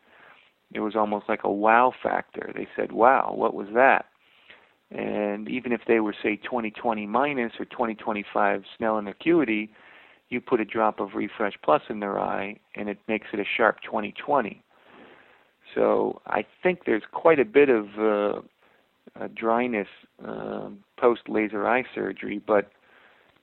it 0.73 0.79
was 0.79 0.95
almost 0.95 1.25
like 1.27 1.43
a 1.43 1.51
wow 1.51 1.93
factor. 2.03 2.51
They 2.53 2.67
said, 2.75 2.91
"Wow, 2.91 3.33
what 3.35 3.53
was 3.53 3.67
that?" 3.73 4.05
And 4.91 5.49
even 5.49 5.71
if 5.71 5.81
they 5.87 5.99
were 5.99 6.13
say 6.21 6.37
20/20 6.37 7.07
minus 7.07 7.59
or 7.59 7.65
20/25 7.65 8.65
Snellen 8.77 9.09
acuity, 9.09 9.71
you 10.29 10.41
put 10.41 10.59
a 10.59 10.65
drop 10.65 10.99
of 10.99 11.15
Refresh 11.15 11.57
Plus 11.63 11.81
in 11.89 11.99
their 11.99 12.19
eye, 12.19 12.59
and 12.75 12.89
it 12.89 12.99
makes 13.07 13.27
it 13.33 13.39
a 13.39 13.45
sharp 13.45 13.79
20/20. 13.81 14.61
So 15.73 16.21
I 16.27 16.45
think 16.61 16.85
there's 16.85 17.05
quite 17.11 17.39
a 17.39 17.45
bit 17.45 17.69
of 17.69 17.87
uh, 17.99 18.41
uh, 19.19 19.27
dryness 19.33 19.87
uh, 20.23 20.69
post 20.97 21.27
laser 21.27 21.67
eye 21.67 21.83
surgery, 21.93 22.39
but 22.45 22.71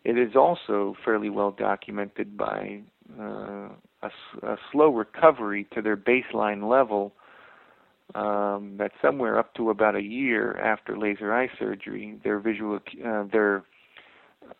it 0.05 0.19
is 0.19 0.35
also 0.37 0.95
fairly 1.05 1.31
well 1.31 1.53
documented 1.53 2.37
by 2.37 2.83
uh, 3.19 3.69
a, 4.03 4.11
a, 4.43 4.57
slow 4.71 4.89
recovery 4.89 5.67
to 5.75 5.83
their 5.83 5.97
baseline 5.97 6.69
level. 6.69 7.13
Um, 8.15 8.75
that 8.77 8.91
somewhere 9.01 9.39
up 9.39 9.55
to 9.55 9.71
about 9.71 9.97
a 9.97 10.03
year 10.03 10.59
after 10.59 10.99
laser 10.99 11.33
eye 11.33 11.49
surgery, 11.59 12.19
their 12.23 12.41
visual 12.41 12.79
uh, 13.07 13.25
their 13.33 13.65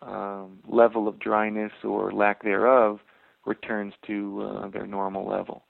um, 0.01 0.57
level 0.67 1.07
of 1.07 1.19
dryness 1.19 1.71
or 1.83 2.11
lack 2.11 2.41
thereof 2.41 2.99
returns 3.45 3.93
to 4.07 4.41
uh, 4.41 4.69
their 4.69 4.87
normal 4.87 5.27
level. 5.27 5.63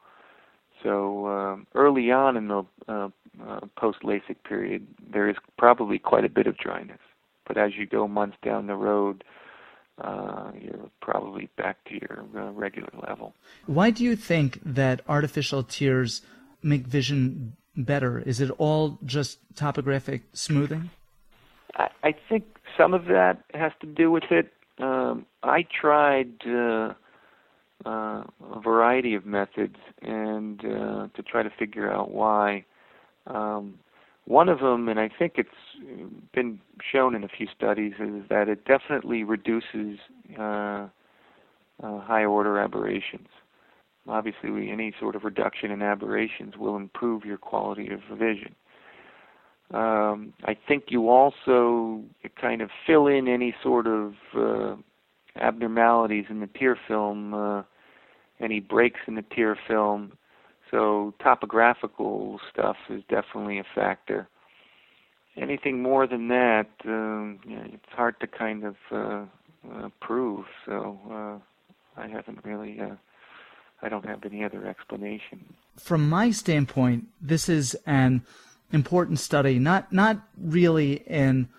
So 0.82 1.27
um, 1.27 1.68
early 1.75 2.12
on 2.12 2.38
in 2.38 2.48
the 2.48 2.63
uh, 2.88 3.10
uh, 3.46 3.60
post 3.77 4.00
LASIK 4.03 4.44
period, 4.48 4.88
there 5.12 5.30
is 5.30 5.36
probably 5.58 5.98
quite 5.98 6.25
a 6.25 6.30
bit 6.30 6.48
of 6.48 6.58
dryness. 6.58 7.00
But 7.48 7.58
as 7.58 7.72
you 7.77 7.86
go 7.86 8.08
months 8.08 8.38
down 8.44 8.68
the 8.68 8.75
road, 8.75 9.24
uh, 10.03 10.51
you're 10.60 10.89
probably 11.01 11.50
back 11.57 11.83
to 11.86 11.93
your 11.93 12.25
uh, 12.36 12.51
regular 12.51 12.89
level. 13.07 13.33
Why 13.65 13.89
do 13.89 14.03
you 14.03 14.15
think 14.15 14.60
that 14.65 15.01
artificial 15.07 15.63
tears 15.63 16.22
make 16.62 16.86
vision 16.86 17.55
better? 17.75 18.19
Is 18.19 18.41
it 18.41 18.51
all 18.57 19.00
just 19.05 19.39
topographic 19.55 20.24
smoothing? 20.33 20.89
I, 21.75 21.89
I 22.03 22.15
think 22.29 22.43
some 22.77 22.93
of 22.93 23.05
that 23.05 23.43
has 23.53 23.72
to 23.81 23.88
do 23.88 24.12
with 24.12 24.25
it. 24.29 24.51
Um, 24.79 25.25
I 25.43 25.65
tried 25.81 26.31
uh, 26.48 26.93
uh, 27.86 28.24
a 28.55 28.60
variety 28.63 29.13
of 29.13 29.25
methods 29.25 29.77
and 30.01 30.60
uh, 30.60 31.07
to 31.15 31.24
try 31.24 31.43
to 31.43 31.51
figure 31.57 31.91
out 31.91 32.12
why. 32.12 32.65
Um, 33.27 33.79
one 34.25 34.48
of 34.48 34.60
them, 34.60 34.88
and 34.88 35.00
I 35.00 35.10
think 35.10 35.34
it's 35.38 35.50
been 36.34 36.60
shown 36.92 37.15
in 37.15 37.24
a 37.24 37.27
few 37.27 37.48
studies, 37.56 37.94
is 38.00 38.24
that 38.30 38.48
it 38.48 38.65
definitely 38.65 39.24
reduces 39.24 40.00
uh, 40.39 40.88
uh, 41.84 42.00
high 42.00 42.24
order 42.24 42.58
aberrations. 42.60 43.27
Obviously, 44.08 44.50
we, 44.50 44.72
any 44.72 44.94
sort 45.00 45.15
of 45.15 45.24
reduction 45.24 45.72
in 45.72 45.82
aberrations 45.82 46.58
will 46.58 46.75
improve 46.75 47.25
your 47.25 47.38
quality 47.38 47.89
of 47.89 48.00
vision. 48.18 48.56
Um, 49.72 50.34
I 50.46 50.56
think 50.68 50.86
you 50.89 51.10
also 51.10 52.03
kind 52.39 52.62
of 52.62 52.70
fill 52.86 53.08
in 53.08 53.27
any 53.27 53.56
sort 53.63 53.88
of 53.88 54.13
uh, 54.38 54.75
abnormalities 55.39 56.25
in 56.30 56.42
the 56.42 56.48
tear 56.48 56.77
film, 56.88 57.34
uh, 57.34 57.63
any 58.39 58.60
breaks 58.60 59.00
in 59.08 59.15
the 59.15 59.24
tear 59.36 59.58
film. 59.68 60.13
So 60.74 61.13
topographical 61.22 62.39
stuff 62.51 62.77
is 62.89 63.03
definitely 63.08 63.60
a 63.60 63.65
factor. 63.75 64.27
Anything 65.38 65.84
more 65.84 66.08
than 66.08 66.30
that, 66.30 66.68
um, 66.86 67.39
it's 67.46 67.92
hard 67.92 68.20
to 68.22 68.27
kind 68.27 68.63
of 68.63 68.75
uh, 68.92 69.25
uh, 69.72 69.89
prove. 70.01 70.46
So 70.65 71.00
uh, 71.12 72.01
I 72.01 72.08
haven't 72.08 72.39
really. 72.44 72.80
Uh, 72.80 72.96
I 73.84 73.89
don't 73.89 74.06
have 74.06 74.24
any 74.25 74.44
other 74.44 74.65
explanation. 74.65 75.53
From 75.77 76.10
my 76.10 76.32
standpoint, 76.32 77.06
this 77.22 77.50
is 77.50 77.75
an 77.86 78.24
important 78.72 79.20
study, 79.20 79.60
not 79.60 79.94
not 79.94 80.22
really 80.42 81.03
in 81.06 81.50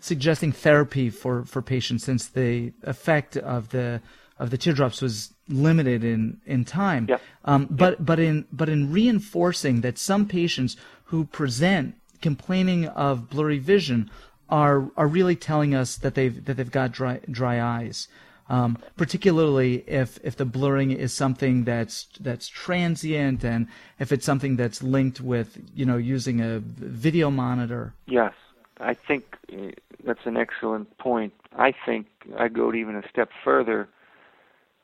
suggesting 0.00 0.50
therapy 0.50 1.10
for, 1.10 1.44
for 1.44 1.62
patients, 1.62 2.04
since 2.04 2.26
the 2.26 2.72
effect 2.82 3.36
of 3.36 3.68
the 3.68 4.00
of 4.38 4.50
the 4.50 4.58
teardrops 4.58 5.00
was 5.00 5.34
limited 5.48 6.04
in 6.04 6.40
in 6.46 6.64
time. 6.64 7.06
Yep. 7.08 7.22
Um, 7.44 7.66
but 7.70 7.92
yep. 7.92 7.98
but 8.00 8.18
in 8.18 8.46
but 8.52 8.68
in 8.68 8.92
reinforcing 8.92 9.80
that 9.82 9.98
some 9.98 10.26
patients 10.26 10.76
who 11.04 11.24
present 11.24 11.94
complaining 12.20 12.86
of 12.88 13.30
blurry 13.30 13.58
vision 13.58 14.10
are 14.48 14.90
are 14.96 15.06
really 15.06 15.36
telling 15.36 15.74
us 15.74 15.96
that 15.96 16.14
they've 16.14 16.44
that 16.44 16.56
they've 16.56 16.70
got 16.70 16.92
dry 16.92 17.20
dry 17.30 17.60
eyes 17.60 18.08
um, 18.48 18.78
particularly 18.96 19.84
if 19.86 20.18
if 20.22 20.36
the 20.36 20.44
blurring 20.44 20.92
is 20.92 21.12
something 21.12 21.64
that's 21.64 22.08
that's 22.20 22.48
transient 22.48 23.44
and 23.44 23.66
if 23.98 24.12
it's 24.12 24.24
something 24.24 24.56
that's 24.56 24.82
linked 24.82 25.20
with 25.20 25.58
you 25.74 25.84
know 25.84 25.96
using 25.96 26.40
a 26.40 26.60
video 26.60 27.30
monitor. 27.30 27.94
Yes, 28.06 28.34
I 28.78 28.94
think 28.94 29.36
uh, 29.52 29.70
that's 30.04 30.24
an 30.26 30.36
excellent 30.36 30.96
point. 30.98 31.32
I 31.56 31.72
think 31.84 32.06
I 32.38 32.48
go 32.48 32.72
even 32.72 32.96
a 32.96 33.08
step 33.08 33.30
further. 33.42 33.88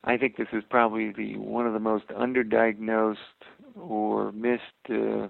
I 0.05 0.17
think 0.17 0.37
this 0.37 0.49
is 0.53 0.65
probably 0.69 1.13
the 1.13 1.37
one 1.37 1.67
of 1.67 1.73
the 1.73 1.81
most 1.81 2.09
underdiagnosed 2.09 3.17
or 3.81 4.33
missed 4.33 4.63
uh, 4.91 5.29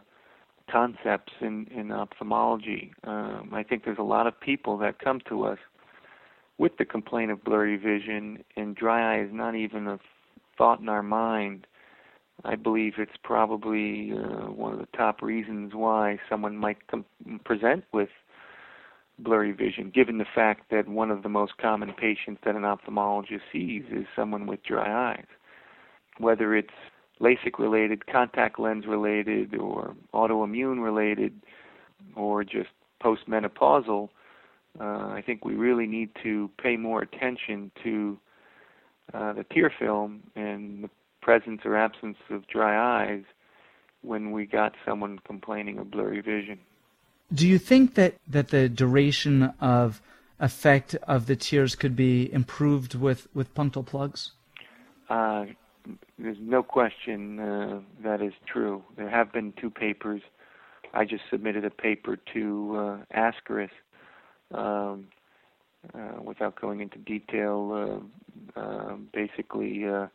concepts 0.70 1.32
in 1.40 1.66
in 1.74 1.92
ophthalmology. 1.92 2.92
Um, 3.04 3.50
I 3.52 3.62
think 3.62 3.84
there's 3.84 3.98
a 3.98 4.02
lot 4.02 4.26
of 4.26 4.38
people 4.40 4.78
that 4.78 4.98
come 4.98 5.20
to 5.28 5.44
us 5.44 5.58
with 6.58 6.76
the 6.78 6.84
complaint 6.84 7.30
of 7.30 7.42
blurry 7.44 7.76
vision 7.76 8.44
and 8.56 8.74
dry 8.74 9.16
eye 9.16 9.22
is 9.22 9.30
not 9.32 9.54
even 9.54 9.88
a 9.88 9.98
thought 10.56 10.80
in 10.80 10.88
our 10.88 11.02
mind, 11.02 11.66
I 12.44 12.56
believe 12.56 12.94
it's 12.98 13.16
probably 13.22 14.12
uh, 14.12 14.50
one 14.50 14.72
of 14.72 14.78
the 14.78 14.88
top 14.96 15.22
reasons 15.22 15.74
why 15.74 16.18
someone 16.28 16.56
might 16.56 16.86
com- 16.88 17.04
present 17.44 17.84
with 17.92 18.08
blurry 19.18 19.52
vision, 19.52 19.90
given 19.94 20.18
the 20.18 20.26
fact 20.34 20.70
that 20.70 20.88
one 20.88 21.10
of 21.10 21.22
the 21.22 21.28
most 21.28 21.56
common 21.58 21.92
patients 21.92 22.40
that 22.44 22.56
an 22.56 22.62
ophthalmologist 22.62 23.42
sees 23.52 23.84
is 23.90 24.06
someone 24.16 24.46
with 24.46 24.62
dry 24.62 25.12
eyes. 25.12 25.26
Whether 26.18 26.54
it's 26.54 26.74
LASIK 27.20 27.58
related, 27.58 28.06
contact 28.06 28.58
lens 28.58 28.86
related, 28.86 29.54
or 29.54 29.94
autoimmune 30.12 30.82
related, 30.82 31.40
or 32.16 32.42
just 32.42 32.70
postmenopausal, 33.02 34.08
uh, 34.80 34.84
I 34.84 35.22
think 35.24 35.44
we 35.44 35.54
really 35.54 35.86
need 35.86 36.10
to 36.22 36.50
pay 36.62 36.76
more 36.76 37.02
attention 37.02 37.70
to 37.84 38.18
uh, 39.12 39.32
the 39.34 39.44
tear 39.52 39.72
film 39.78 40.22
and 40.34 40.84
the 40.84 40.90
presence 41.20 41.60
or 41.64 41.76
absence 41.76 42.16
of 42.30 42.46
dry 42.48 43.04
eyes 43.04 43.22
when 44.02 44.32
we 44.32 44.46
got 44.46 44.72
someone 44.84 45.18
complaining 45.24 45.78
of 45.78 45.90
blurry 45.90 46.20
vision. 46.20 46.58
Do 47.32 47.48
you 47.48 47.58
think 47.58 47.94
that, 47.94 48.16
that 48.28 48.48
the 48.48 48.68
duration 48.68 49.54
of 49.60 50.02
effect 50.38 50.94
of 51.04 51.26
the 51.26 51.36
tears 51.36 51.74
could 51.74 51.96
be 51.96 52.32
improved 52.32 52.94
with, 52.94 53.28
with 53.32 53.54
punctal 53.54 53.86
plugs? 53.86 54.32
Uh, 55.08 55.46
there's 56.18 56.36
no 56.40 56.62
question 56.62 57.38
uh, 57.38 57.80
that 58.02 58.20
is 58.20 58.32
true. 58.46 58.82
There 58.96 59.08
have 59.08 59.32
been 59.32 59.52
two 59.60 59.70
papers. 59.70 60.22
I 60.94 61.04
just 61.04 61.22
submitted 61.30 61.64
a 61.64 61.70
paper 61.70 62.18
to 62.34 63.02
uh, 63.14 63.16
Ascaris 63.16 63.70
um, 64.52 65.08
uh, 65.94 66.20
without 66.22 66.60
going 66.60 66.80
into 66.80 66.98
detail, 66.98 68.02
uh, 68.56 68.60
uh, 68.60 68.96
basically 69.12 69.86
uh, 69.86 70.06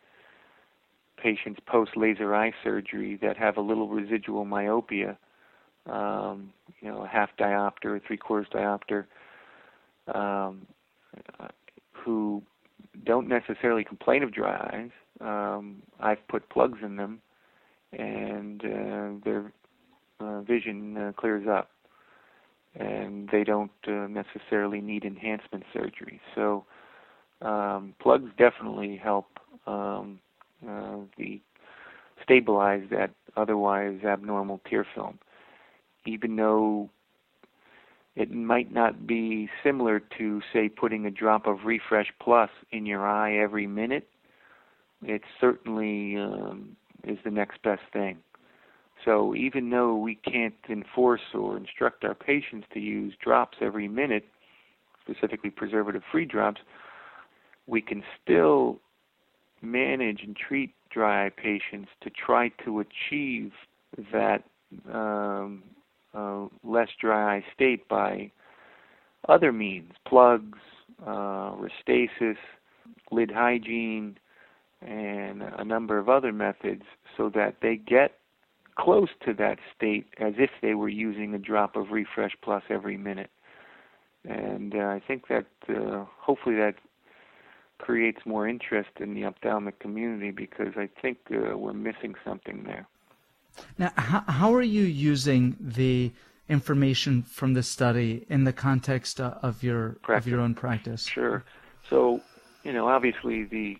patients 1.17 1.59
post 1.65 1.97
laser 1.97 2.33
eye 2.35 2.53
surgery 2.63 3.17
that 3.21 3.37
have 3.37 3.57
a 3.57 3.61
little 3.61 3.87
residual 3.87 4.45
myopia, 4.45 5.17
um, 5.89 6.51
you 6.81 6.89
know, 6.89 7.03
a 7.03 7.07
half 7.07 7.29
diopter, 7.37 7.99
three 8.05 8.17
quarters 8.17 8.47
diopter, 8.53 9.05
um, 10.13 10.65
who 11.91 12.41
don't 13.05 13.27
necessarily 13.27 13.83
complain 13.83 14.23
of 14.23 14.33
dry 14.33 14.55
eyes. 14.73 14.91
Um, 15.21 15.81
I've 15.99 16.25
put 16.27 16.47
plugs 16.49 16.79
in 16.83 16.95
them, 16.95 17.21
and 17.91 18.63
uh, 18.63 19.25
their 19.25 19.51
uh, 20.19 20.41
vision 20.41 20.97
uh, 20.97 21.11
clears 21.13 21.47
up 21.47 21.69
and 22.79 23.29
they 23.31 23.43
don't 23.43 23.71
uh, 23.87 24.07
necessarily 24.07 24.81
need 24.81 25.03
enhancement 25.03 25.63
surgery. 25.73 26.19
So 26.35 26.65
um, 27.41 27.95
plugs 27.99 28.29
definitely 28.37 28.97
help 28.97 29.25
um, 29.65 30.19
uh, 30.67 30.97
the 31.17 31.41
stabilize 32.23 32.83
that 32.91 33.11
otherwise 33.35 33.99
abnormal 34.03 34.61
tear 34.69 34.85
film, 34.95 35.19
even 36.07 36.35
though 36.35 36.89
it 38.15 38.31
might 38.31 38.73
not 38.73 39.05
be 39.05 39.47
similar 39.63 39.99
to 40.17 40.41
say 40.51 40.69
putting 40.69 41.05
a 41.05 41.11
drop 41.11 41.45
of 41.45 41.65
refresh 41.65 42.11
plus 42.19 42.49
in 42.71 42.85
your 42.85 43.05
eye 43.05 43.37
every 43.37 43.67
minute. 43.67 44.07
It 45.03 45.21
certainly 45.39 46.17
um, 46.17 46.75
is 47.03 47.19
the 47.23 47.29
next 47.29 47.61
best 47.61 47.83
thing. 47.93 48.17
So 49.05 49.35
even 49.35 49.69
though 49.69 49.95
we 49.95 50.15
can't 50.15 50.55
enforce 50.67 51.21
or 51.35 51.55
instruct 51.57 52.03
our 52.03 52.15
patients 52.15 52.65
to 52.73 52.79
use 52.79 53.13
drops 53.23 53.59
every 53.61 53.87
minute, 53.87 54.25
specifically 55.03 55.51
preservative-free 55.51 56.25
drops, 56.25 56.61
we 57.67 57.81
can 57.81 58.03
still 58.23 58.79
manage 59.61 60.21
and 60.23 60.35
treat 60.35 60.73
dry 60.89 61.27
eye 61.27 61.29
patients 61.29 61.89
to 62.01 62.09
try 62.09 62.49
to 62.65 62.79
achieve 62.79 63.51
that 64.11 64.43
um, 64.91 65.63
uh, 66.17 66.47
less 66.63 66.89
dry 66.99 67.37
eye 67.37 67.45
state 67.53 67.87
by 67.87 68.31
other 69.27 69.51
means, 69.51 69.91
plugs, 70.07 70.59
uh, 71.05 71.53
restasis, 71.55 72.37
lid 73.11 73.31
hygiene, 73.31 74.17
and 74.81 75.41
a 75.41 75.63
number 75.63 75.97
of 75.97 76.09
other 76.09 76.31
methods 76.31 76.83
so 77.15 77.29
that 77.33 77.55
they 77.61 77.75
get 77.75 78.19
close 78.77 79.09
to 79.25 79.33
that 79.33 79.57
state 79.75 80.05
as 80.19 80.33
if 80.37 80.51
they 80.61 80.75
were 80.75 80.89
using 80.89 81.33
a 81.33 81.39
drop 81.39 81.75
of 81.75 81.91
Refresh 81.91 82.33
Plus 82.43 82.63
every 82.69 82.97
minute. 82.97 83.31
And 84.23 84.75
uh, 84.75 84.79
I 84.79 85.01
think 85.05 85.27
that 85.29 85.47
uh, 85.69 86.05
hopefully 86.19 86.55
that 86.55 86.75
creates 87.79 88.19
more 88.25 88.47
interest 88.47 88.89
in 88.99 89.13
the 89.13 89.25
ophthalmic 89.25 89.79
community 89.79 90.31
because 90.31 90.73
I 90.75 90.89
think 91.01 91.17
uh, 91.31 91.57
we're 91.57 91.73
missing 91.73 92.15
something 92.25 92.63
there. 92.65 92.87
Now, 93.77 93.91
how, 93.95 94.23
how 94.27 94.53
are 94.53 94.61
you 94.61 94.83
using 94.83 95.55
the 95.59 96.11
information 96.49 97.23
from 97.23 97.53
the 97.53 97.63
study 97.63 98.25
in 98.29 98.43
the 98.43 98.53
context 98.53 99.19
of 99.19 99.63
your 99.63 99.97
practice. 100.01 100.25
of 100.25 100.31
your 100.31 100.39
own 100.39 100.55
practice? 100.55 101.05
Sure. 101.05 101.43
So, 101.89 102.21
you 102.63 102.73
know, 102.73 102.87
obviously 102.87 103.43
the 103.43 103.77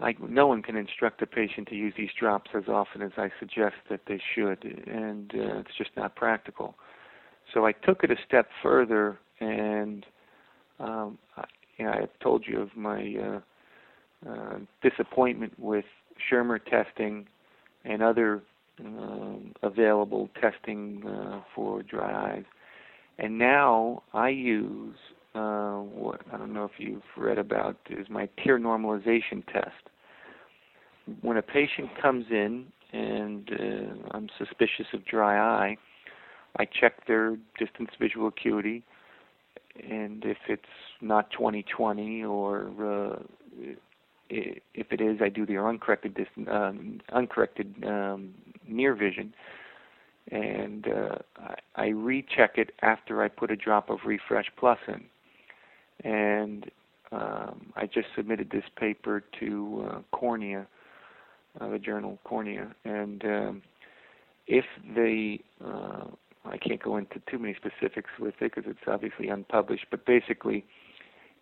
I, 0.00 0.14
no 0.20 0.46
one 0.46 0.62
can 0.62 0.76
instruct 0.76 1.22
a 1.22 1.26
patient 1.26 1.68
to 1.68 1.76
use 1.76 1.94
these 1.96 2.10
drops 2.18 2.50
as 2.54 2.64
often 2.68 3.00
as 3.00 3.12
I 3.16 3.30
suggest 3.38 3.76
that 3.90 4.00
they 4.06 4.20
should, 4.34 4.64
and 4.86 5.32
uh, 5.34 5.58
it's 5.60 5.76
just 5.78 5.90
not 5.96 6.16
practical. 6.16 6.74
So 7.52 7.64
I 7.64 7.72
took 7.72 8.02
it 8.02 8.10
a 8.10 8.16
step 8.26 8.48
further, 8.62 9.18
and 9.40 10.04
um, 10.80 11.18
I, 11.36 11.44
you 11.78 11.84
know, 11.84 11.92
I've 11.92 12.18
told 12.20 12.44
you 12.46 12.60
of 12.60 12.76
my 12.76 13.14
uh, 13.16 14.28
uh, 14.30 14.58
disappointment 14.82 15.52
with 15.58 15.84
Schirmer 16.28 16.58
testing 16.58 17.26
and 17.84 18.02
other 18.02 18.42
um, 18.80 19.52
available 19.62 20.28
testing 20.40 21.02
uh, 21.06 21.40
for 21.54 21.82
dry 21.82 22.34
eyes. 22.34 22.44
And 23.18 23.38
now 23.38 24.02
I 24.12 24.30
use 24.30 24.96
uh, 25.34 25.78
what 25.78 26.20
I 26.32 26.36
don't 26.36 26.52
know 26.52 26.64
if 26.64 26.72
you've 26.78 27.02
read 27.16 27.38
about 27.38 27.76
is 27.90 28.08
my 28.08 28.28
tear 28.42 28.58
normalization 28.58 29.44
test. 29.52 29.90
When 31.20 31.36
a 31.36 31.42
patient 31.42 31.90
comes 32.00 32.26
in 32.30 32.66
and 32.92 33.50
uh, 33.52 34.08
I'm 34.12 34.28
suspicious 34.38 34.86
of 34.92 35.04
dry 35.04 35.38
eye, 35.38 35.76
I 36.58 36.64
check 36.64 37.06
their 37.06 37.36
distance 37.58 37.90
visual 38.00 38.28
acuity, 38.28 38.84
and 39.88 40.24
if 40.24 40.38
it's 40.48 40.62
not 41.00 41.32
20/20 41.32 42.28
or 42.28 42.68
uh, 43.10 43.18
if 44.30 44.92
it 44.92 45.00
is, 45.00 45.18
I 45.20 45.28
do 45.28 45.44
the 45.44 45.58
uncorrected 45.58 46.14
distance, 46.14 46.48
um, 46.50 47.00
uncorrected 47.12 47.74
um, 47.84 48.34
near 48.68 48.94
vision, 48.94 49.34
and 50.30 50.86
uh, 50.86 51.16
I, 51.38 51.54
I 51.76 51.86
recheck 51.88 52.56
it 52.56 52.70
after 52.82 53.22
I 53.22 53.28
put 53.28 53.50
a 53.50 53.56
drop 53.56 53.90
of 53.90 53.98
Refresh 54.06 54.46
Plus 54.58 54.78
in. 54.88 55.04
And 56.02 56.70
um, 57.12 57.72
I 57.76 57.86
just 57.86 58.08
submitted 58.16 58.50
this 58.50 58.64
paper 58.76 59.22
to 59.40 59.88
uh, 59.88 59.98
Cornea, 60.10 60.66
uh, 61.60 61.68
the 61.68 61.78
journal 61.78 62.18
Cornea, 62.24 62.74
and 62.84 63.24
um, 63.24 63.62
if 64.46 64.64
they, 64.94 65.40
uh, 65.64 66.06
I 66.44 66.58
can't 66.58 66.82
go 66.82 66.96
into 66.96 67.20
too 67.30 67.38
many 67.38 67.54
specifics 67.54 68.10
with 68.18 68.34
it 68.40 68.54
because 68.54 68.64
it's 68.66 68.86
obviously 68.86 69.28
unpublished, 69.28 69.86
but 69.90 70.04
basically, 70.04 70.64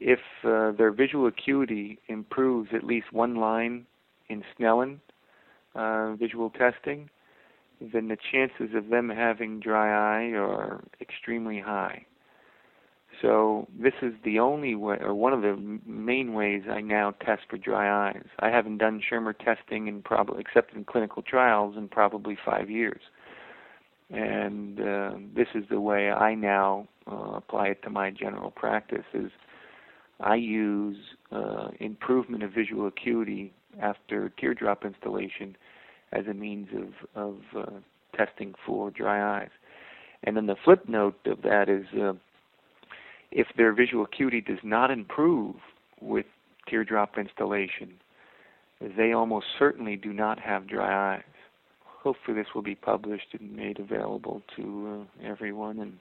if 0.00 0.20
uh, 0.44 0.72
their 0.72 0.92
visual 0.92 1.26
acuity 1.26 1.98
improves 2.08 2.70
at 2.74 2.84
least 2.84 3.12
one 3.12 3.36
line 3.36 3.86
in 4.28 4.44
Snellen 4.58 4.98
uh, 5.74 6.14
visual 6.14 6.50
testing, 6.50 7.10
then 7.80 8.08
the 8.08 8.16
chances 8.30 8.74
of 8.76 8.88
them 8.88 9.08
having 9.08 9.60
dry 9.60 9.88
eye 9.88 10.36
are 10.36 10.84
extremely 11.00 11.60
high. 11.60 12.04
So 13.20 13.68
this 13.78 13.92
is 14.02 14.14
the 14.24 14.38
only 14.38 14.74
way, 14.74 14.96
or 15.00 15.14
one 15.14 15.32
of 15.32 15.42
the 15.42 15.78
main 15.86 16.32
ways 16.32 16.62
I 16.70 16.80
now 16.80 17.12
test 17.24 17.42
for 17.48 17.58
dry 17.58 18.08
eyes. 18.08 18.24
I 18.40 18.48
haven't 18.48 18.78
done 18.78 19.02
Schirmer 19.06 19.32
testing 19.32 19.86
in 19.86 20.02
probably, 20.02 20.40
except 20.40 20.74
in 20.74 20.84
clinical 20.84 21.22
trials, 21.22 21.76
in 21.76 21.88
probably 21.88 22.36
five 22.44 22.70
years. 22.70 23.00
And 24.10 24.80
uh, 24.80 25.12
this 25.34 25.48
is 25.54 25.64
the 25.70 25.80
way 25.80 26.10
I 26.10 26.34
now 26.34 26.88
uh, 27.10 27.32
apply 27.36 27.68
it 27.68 27.82
to 27.82 27.90
my 27.90 28.10
general 28.10 28.50
practice. 28.50 29.04
Is 29.14 29.30
I 30.20 30.34
use 30.36 30.96
uh, 31.30 31.68
improvement 31.80 32.42
of 32.42 32.52
visual 32.52 32.86
acuity 32.86 33.52
after 33.80 34.30
teardrop 34.30 34.84
installation 34.84 35.56
as 36.12 36.26
a 36.26 36.34
means 36.34 36.68
of 36.76 36.92
of 37.14 37.36
uh, 37.56 37.70
testing 38.16 38.54
for 38.66 38.90
dry 38.90 39.40
eyes. 39.40 39.50
And 40.24 40.36
then 40.36 40.46
the 40.46 40.56
flip 40.64 40.88
note 40.88 41.18
of 41.26 41.42
that 41.42 41.68
is 41.68 41.86
uh, 42.00 42.12
if 43.30 43.46
their 43.56 43.72
visual 43.72 44.04
acuity 44.04 44.40
does 44.40 44.58
not 44.62 44.90
improve 44.90 45.56
with 46.00 46.26
teardrop 46.68 47.18
installation, 47.18 47.94
they 48.96 49.12
almost 49.12 49.46
certainly 49.58 49.96
do 49.96 50.12
not 50.12 50.38
have 50.38 50.68
dry 50.68 51.16
eyes. 51.16 51.22
Hopefully, 51.84 52.36
this 52.36 52.48
will 52.54 52.62
be 52.62 52.74
published 52.74 53.28
and 53.38 53.54
made 53.54 53.78
available 53.78 54.42
to 54.56 55.06
uh, 55.22 55.26
everyone, 55.26 55.78
and 55.78 55.98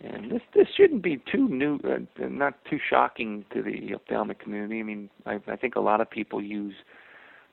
and 0.00 0.30
this 0.30 0.42
this 0.54 0.68
shouldn't 0.76 1.02
be 1.02 1.20
too 1.30 1.48
new, 1.48 1.80
uh, 1.84 1.98
not 2.28 2.54
too 2.70 2.78
shocking 2.88 3.44
to 3.52 3.62
the 3.62 3.94
ophthalmic 3.94 4.38
community. 4.38 4.78
I 4.78 4.82
mean, 4.84 5.10
I, 5.26 5.40
I 5.48 5.56
think 5.56 5.74
a 5.74 5.80
lot 5.80 6.00
of 6.00 6.08
people 6.08 6.42
use 6.42 6.74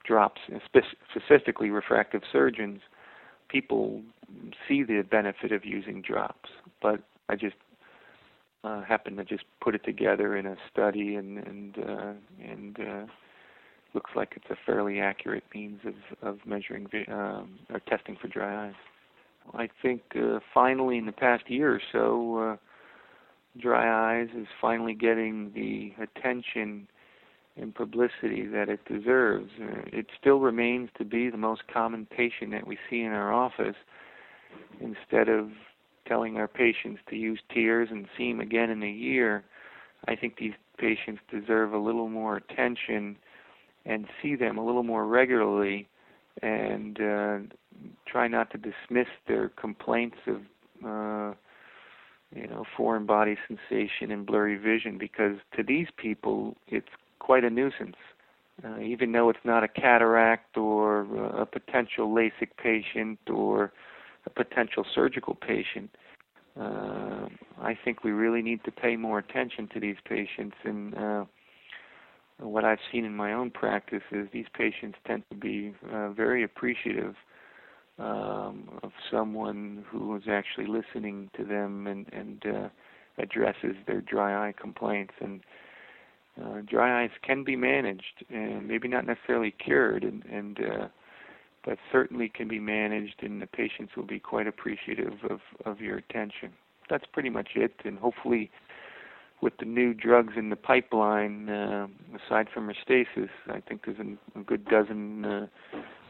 drops, 0.06 0.42
specifically 1.16 1.72
refractive 1.72 2.22
surgeons. 2.32 2.82
People 3.50 4.04
see 4.68 4.84
the 4.84 5.04
benefit 5.10 5.52
of 5.52 5.66
using 5.66 6.02
drops, 6.02 6.50
but 6.82 7.02
I 7.30 7.36
just 7.36 7.56
uh, 8.64 8.84
happened 8.84 9.18
to 9.18 9.24
just 9.24 9.46
put 9.62 9.74
it 9.74 9.84
together 9.84 10.38
in 10.38 10.46
a 10.46 10.56
study, 10.72 11.16
and 11.16 11.40
and 11.40 11.78
uh, 11.78 12.14
and 12.44 12.80
uh, 12.80 13.06
looks 13.96 14.12
like 14.16 14.34
it's 14.36 14.52
a 14.52 14.58
fairly 14.68 15.00
accurate 15.00 15.44
means 15.54 15.80
of 15.86 16.28
of 16.28 16.40
measuring 16.46 16.88
um, 17.08 17.58
or 17.72 17.80
testing 17.88 18.18
for 18.22 18.28
dry 18.28 18.68
eyes. 18.68 18.74
I 19.54 19.70
think 19.82 20.02
uh, 20.16 20.40
finally 20.54 20.98
in 20.98 21.06
the 21.06 21.12
past 21.12 21.50
year 21.50 21.74
or 21.74 21.82
so, 21.92 22.38
uh, 22.38 22.58
dry 23.60 24.20
eyes 24.20 24.30
is 24.36 24.48
finally 24.60 24.94
getting 24.94 25.52
the 25.54 25.94
attention 26.02 26.88
and 27.58 27.74
publicity 27.74 28.46
that 28.46 28.68
it 28.68 28.84
deserves. 28.86 29.50
Uh, 29.62 29.82
it 29.94 30.08
still 30.20 30.40
remains 30.40 30.90
to 30.98 31.06
be 31.06 31.30
the 31.30 31.38
most 31.38 31.62
common 31.72 32.06
patient 32.06 32.52
that 32.52 32.68
we 32.68 32.78
see 32.90 33.02
in 33.02 33.12
our 33.12 33.34
office. 33.34 33.76
Instead 34.82 35.30
of 35.30 35.50
telling 36.08 36.38
our 36.38 36.48
patients 36.48 37.00
to 37.10 37.16
use 37.16 37.40
tears 37.54 37.90
and 37.92 38.08
see 38.18 38.32
them 38.32 38.42
again 38.42 38.70
in 38.70 38.84
a 38.84 38.92
year, 38.92 39.44
I 40.08 40.16
think 40.16 40.38
these 40.38 40.54
patients 40.78 41.22
deserve 41.32 41.74
a 41.74 41.78
little 41.78 42.10
more 42.10 42.38
attention 42.38 43.16
and 43.86 44.06
see 44.22 44.36
them 44.36 44.58
a 44.58 44.66
little 44.66 44.84
more 44.84 45.06
regularly 45.06 45.88
and 46.42 47.00
uh, 47.02 47.38
try 48.08 48.28
not 48.28 48.52
to 48.52 48.58
dismiss 48.58 49.08
their 49.28 49.50
complaints 49.50 50.18
of 50.28 50.38
uh, 50.86 51.34
you 52.36 52.48
know 52.48 52.64
foreign 52.76 53.06
body 53.06 53.38
sensation 53.48 54.12
and 54.12 54.26
blurry 54.26 54.58
vision 54.58 54.98
because 54.98 55.38
to 55.56 55.64
these 55.64 55.88
people 55.98 56.56
it's 56.68 56.90
quite 57.20 57.44
a 57.44 57.50
nuisance. 57.50 57.96
Uh, 58.64 58.80
even 58.80 59.12
though 59.12 59.30
it's 59.30 59.44
not 59.44 59.66
a 59.66 59.68
cataract 59.68 60.56
or 60.56 61.02
a 61.42 61.46
potential 61.46 62.08
LASIK 62.08 62.56
patient 62.58 63.20
or 63.30 63.74
a 64.26 64.30
potential 64.30 64.86
surgical 64.96 65.36
patient. 65.36 65.90
Uh, 66.58 67.28
I 67.62 67.78
think 67.84 68.06
we 68.06 68.12
really 68.12 68.42
need 68.42 68.64
to 68.64 68.72
pay 68.72 68.96
more 68.96 69.20
attention 69.20 69.68
to 69.74 69.80
these 69.82 69.98
patients. 70.08 70.56
And 70.64 70.96
uh, 70.96 71.26
what 72.40 72.66
I've 72.66 72.80
seen 72.92 73.06
in 73.06 73.16
my 73.16 73.34
own 73.34 73.52
practice 73.52 74.04
is 74.12 74.28
these 74.34 74.48
patients 74.54 74.98
tend 75.06 75.24
to 75.30 75.36
be 75.36 75.74
uh, 75.92 76.10
very 76.10 76.44
appreciative 76.44 77.16
um, 77.98 78.70
of 78.84 78.92
someone 79.10 79.86
who 79.90 80.16
is 80.16 80.24
actually 80.30 80.68
listening 80.68 81.30
to 81.38 81.46
them 81.46 81.88
and, 81.88 82.06
and 82.12 82.44
uh, 82.46 82.70
addresses 83.18 83.76
their 83.88 84.02
dry 84.02 84.48
eye 84.50 84.54
complaints. 84.60 85.14
And 85.22 85.42
uh, 86.44 86.62
dry 86.70 87.04
eyes 87.04 87.12
can 87.24 87.46
be 87.46 87.56
managed, 87.56 88.26
and 88.30 88.68
maybe 88.68 88.90
not 88.90 89.06
necessarily 89.06 89.52
cured. 89.52 90.04
And, 90.04 90.26
and 90.26 90.60
uh, 90.60 90.88
but 91.66 91.80
certainly 91.92 92.30
can 92.30 92.48
be 92.48 92.60
managed, 92.60 93.16
and 93.22 93.42
the 93.42 93.48
patients 93.48 93.94
will 93.98 94.06
be 94.06 94.20
quite 94.20 94.46
appreciative 94.46 95.14
of, 95.30 95.40
of 95.66 95.82
your 95.82 95.98
attention. 95.98 96.52
That's 96.90 97.06
pretty 97.12 97.30
much 97.30 97.50
it, 97.56 97.74
and 97.84 97.98
hopefully, 97.98 98.52
with 99.46 99.58
the 99.60 99.66
new 99.66 99.94
drugs 99.94 100.34
in 100.36 100.50
the 100.50 100.56
pipeline, 100.56 101.48
uh, 101.50 101.86
aside 102.16 102.48
from 102.52 102.68
Restasis, 102.68 103.30
I 103.48 103.60
think 103.60 103.86
there's 103.86 104.00
a, 104.00 104.40
a 104.40 104.42
good 104.42 104.66
dozen 104.66 105.24
uh, 105.24 105.48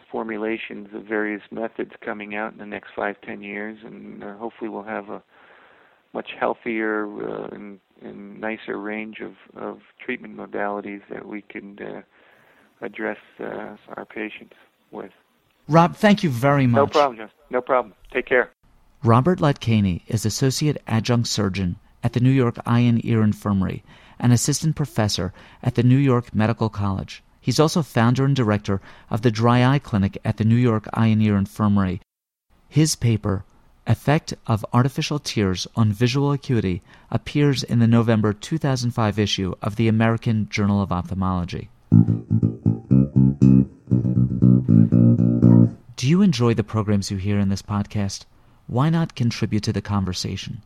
formulations 0.10 0.88
of 0.96 1.04
various 1.04 1.42
methods 1.52 1.92
coming 2.00 2.34
out 2.34 2.54
in 2.54 2.60
the 2.60 2.66
next 2.66 2.92
five, 2.96 3.18
ten 3.20 3.44
years, 3.44 3.78
and 3.84 4.24
uh, 4.24 4.38
hopefully 4.38 4.70
we'll 4.70 4.84
have 4.84 5.10
a 5.10 5.22
much 6.14 6.30
healthier 6.40 7.08
uh, 7.30 7.48
and, 7.52 7.82
and 8.02 8.40
nicer 8.40 8.80
range 8.80 9.18
of, 9.20 9.34
of 9.62 9.80
treatment 10.00 10.38
modalities 10.38 11.02
that 11.12 11.28
we 11.28 11.42
can 11.42 11.78
uh, 11.82 12.02
address 12.86 13.18
uh, 13.42 13.76
our 13.98 14.06
patients 14.06 14.56
with. 14.92 15.12
Rob, 15.68 15.98
thank 15.98 16.24
you 16.24 16.30
very 16.30 16.68
much. 16.68 16.78
No 16.78 16.88
problem, 16.88 17.18
Justin. 17.18 17.40
No 17.50 17.60
problem. 17.60 17.94
Take 18.14 18.28
care. 18.28 18.50
Robert 19.04 19.40
Latkany 19.40 20.04
is 20.08 20.26
Associate 20.26 20.78
Adjunct 20.88 21.28
Surgeon 21.28 21.76
at 22.06 22.14
the 22.14 22.20
New 22.20 22.30
York 22.30 22.60
Eye 22.68 22.82
and 22.82 23.04
Ear 23.04 23.24
Infirmary 23.24 23.84
and 24.20 24.32
Assistant 24.32 24.76
Professor 24.76 25.34
at 25.64 25.74
the 25.74 25.82
New 25.82 25.98
York 25.98 26.36
Medical 26.36 26.70
College. 26.70 27.24
He's 27.42 27.60
also 27.60 27.82
founder 27.82 28.24
and 28.26 28.36
director 28.36 28.80
of 29.10 29.24
the 29.24 29.32
Dry 29.32 29.66
Eye 29.66 29.80
Clinic 29.80 30.16
at 30.24 30.38
the 30.38 30.46
New 30.46 30.56
York 30.56 30.88
Eye 30.94 31.08
and 31.08 31.22
Ear 31.24 31.36
Infirmary. 31.36 32.02
His 32.70 32.96
paper, 32.96 33.44
Effect 33.88 34.36
of 34.46 34.64
Artificial 34.72 35.18
Tears 35.18 35.66
on 35.76 35.92
Visual 35.92 36.32
Acuity, 36.32 36.84
appears 37.10 37.64
in 37.64 37.80
the 37.80 37.88
November 37.88 38.34
2005 38.34 39.18
issue 39.18 39.56
of 39.64 39.76
the 39.76 39.88
American 39.88 40.48
Journal 40.50 40.84
of 40.84 40.92
Ophthalmology. 40.92 41.70
Do 45.96 46.08
you 46.08 46.22
enjoy 46.22 46.54
the 46.54 46.64
programs 46.64 47.10
you 47.10 47.18
hear 47.18 47.40
in 47.40 47.50
this 47.50 47.64
podcast? 47.64 48.26
Why 48.68 48.92
not 48.92 49.16
contribute 49.16 49.64
to 49.64 49.74
the 49.74 49.82
conversation? 49.82 50.62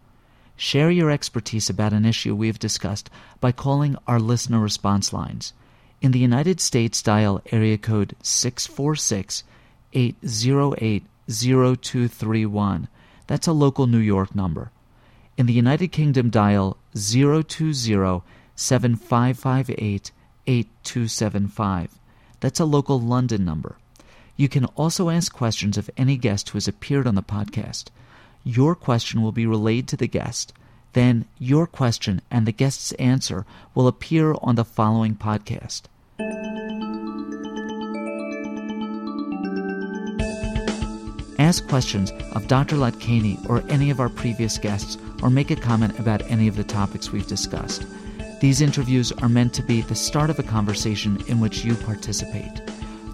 Share 0.62 0.92
your 0.92 1.10
expertise 1.10 1.70
about 1.70 1.94
an 1.94 2.04
issue 2.04 2.36
we've 2.36 2.60
discussed 2.60 3.10
by 3.40 3.54
calling 3.54 3.96
our 4.06 4.20
listener 4.20 4.60
response 4.60 5.14
lines. 5.14 5.54
In 6.02 6.12
the 6.12 6.20
United 6.20 6.60
States, 6.60 7.02
dial 7.02 7.42
area 7.50 7.78
code 7.78 8.14
646 8.22 9.46
808 9.94 11.04
0231. 11.30 12.90
That's 13.26 13.48
a 13.48 13.54
local 13.54 13.88
New 13.88 14.00
York 14.00 14.36
number. 14.36 14.72
In 15.38 15.46
the 15.46 15.54
United 15.54 15.94
Kingdom, 15.94 16.30
dial 16.30 16.76
020 16.94 17.72
7558 18.58 20.12
8275. 20.46 22.00
That's 22.42 22.60
a 22.60 22.66
local 22.66 23.00
London 23.00 23.46
number. 23.46 23.78
You 24.36 24.50
can 24.50 24.66
also 24.76 25.10
ask 25.10 25.32
questions 25.32 25.78
of 25.78 25.90
any 25.96 26.18
guest 26.18 26.50
who 26.50 26.58
has 26.58 26.68
appeared 26.68 27.08
on 27.08 27.16
the 27.16 27.24
podcast. 27.24 27.86
Your 28.52 28.74
question 28.74 29.22
will 29.22 29.32
be 29.32 29.46
relayed 29.46 29.88
to 29.90 29.96
the 29.96 30.08
guest. 30.08 30.54
Then 30.94 31.26
your 31.38 31.68
question 31.68 32.20
and 32.32 32.48
the 32.48 32.52
guest's 32.52 32.94
answer 32.94 33.46
will 33.76 33.88
appear 33.88 34.34
on 34.42 34.56
the 34.56 34.66
following 34.66 35.16
podcast. 35.16 35.84
Ask 41.38 41.68
questions 41.68 42.12
of 42.32 42.48
Dr. 42.48 42.76
Latkany 42.76 43.48
or 43.48 43.64
any 43.70 43.92
of 43.92 44.00
our 44.00 44.10
previous 44.10 44.58
guests, 44.58 44.98
or 45.22 45.30
make 45.30 45.52
a 45.52 45.56
comment 45.56 46.00
about 46.00 46.24
any 46.24 46.48
of 46.48 46.56
the 46.56 46.64
topics 46.64 47.12
we've 47.12 47.28
discussed. 47.28 47.86
These 48.42 48.62
interviews 48.62 49.12
are 49.12 49.30
meant 49.30 49.54
to 49.54 49.62
be 49.62 49.82
the 49.82 49.94
start 49.94 50.32
of 50.32 50.40
a 50.40 50.44
conversation 50.44 51.24
in 51.28 51.40
which 51.40 51.64
you 51.64 51.76
participate. 51.76 52.64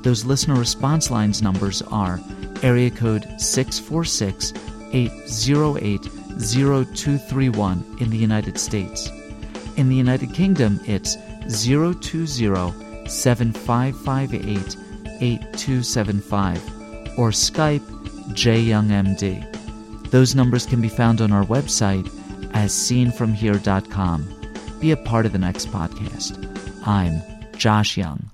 Those 0.01 0.23
listener 0.23 0.55
response 0.55 1.11
lines 1.11 1.41
numbers 1.41 1.81
are 1.81 2.21
area 2.63 2.89
code 2.89 3.25
646 3.37 4.53
808 4.93 6.03
0231 6.03 7.97
in 7.99 8.09
the 8.09 8.17
United 8.17 8.59
States. 8.59 9.09
In 9.77 9.87
the 9.89 9.95
United 9.95 10.33
Kingdom, 10.33 10.79
it's 10.85 11.17
020 11.63 13.07
7558 13.07 14.77
8275 15.21 16.57
or 17.17 17.29
Skype 17.29 17.79
jyoungmd. 18.33 20.11
Those 20.11 20.35
numbers 20.35 20.65
can 20.65 20.81
be 20.81 20.89
found 20.89 21.21
on 21.21 21.31
our 21.31 21.45
website 21.45 22.07
as 22.53 22.73
seenfromhere.com. 22.73 24.29
Be 24.79 24.91
a 24.91 24.97
part 24.97 25.25
of 25.25 25.31
the 25.31 25.39
next 25.39 25.69
podcast. 25.69 26.37
I'm 26.85 27.21
Josh 27.57 27.97
Young. 27.97 28.29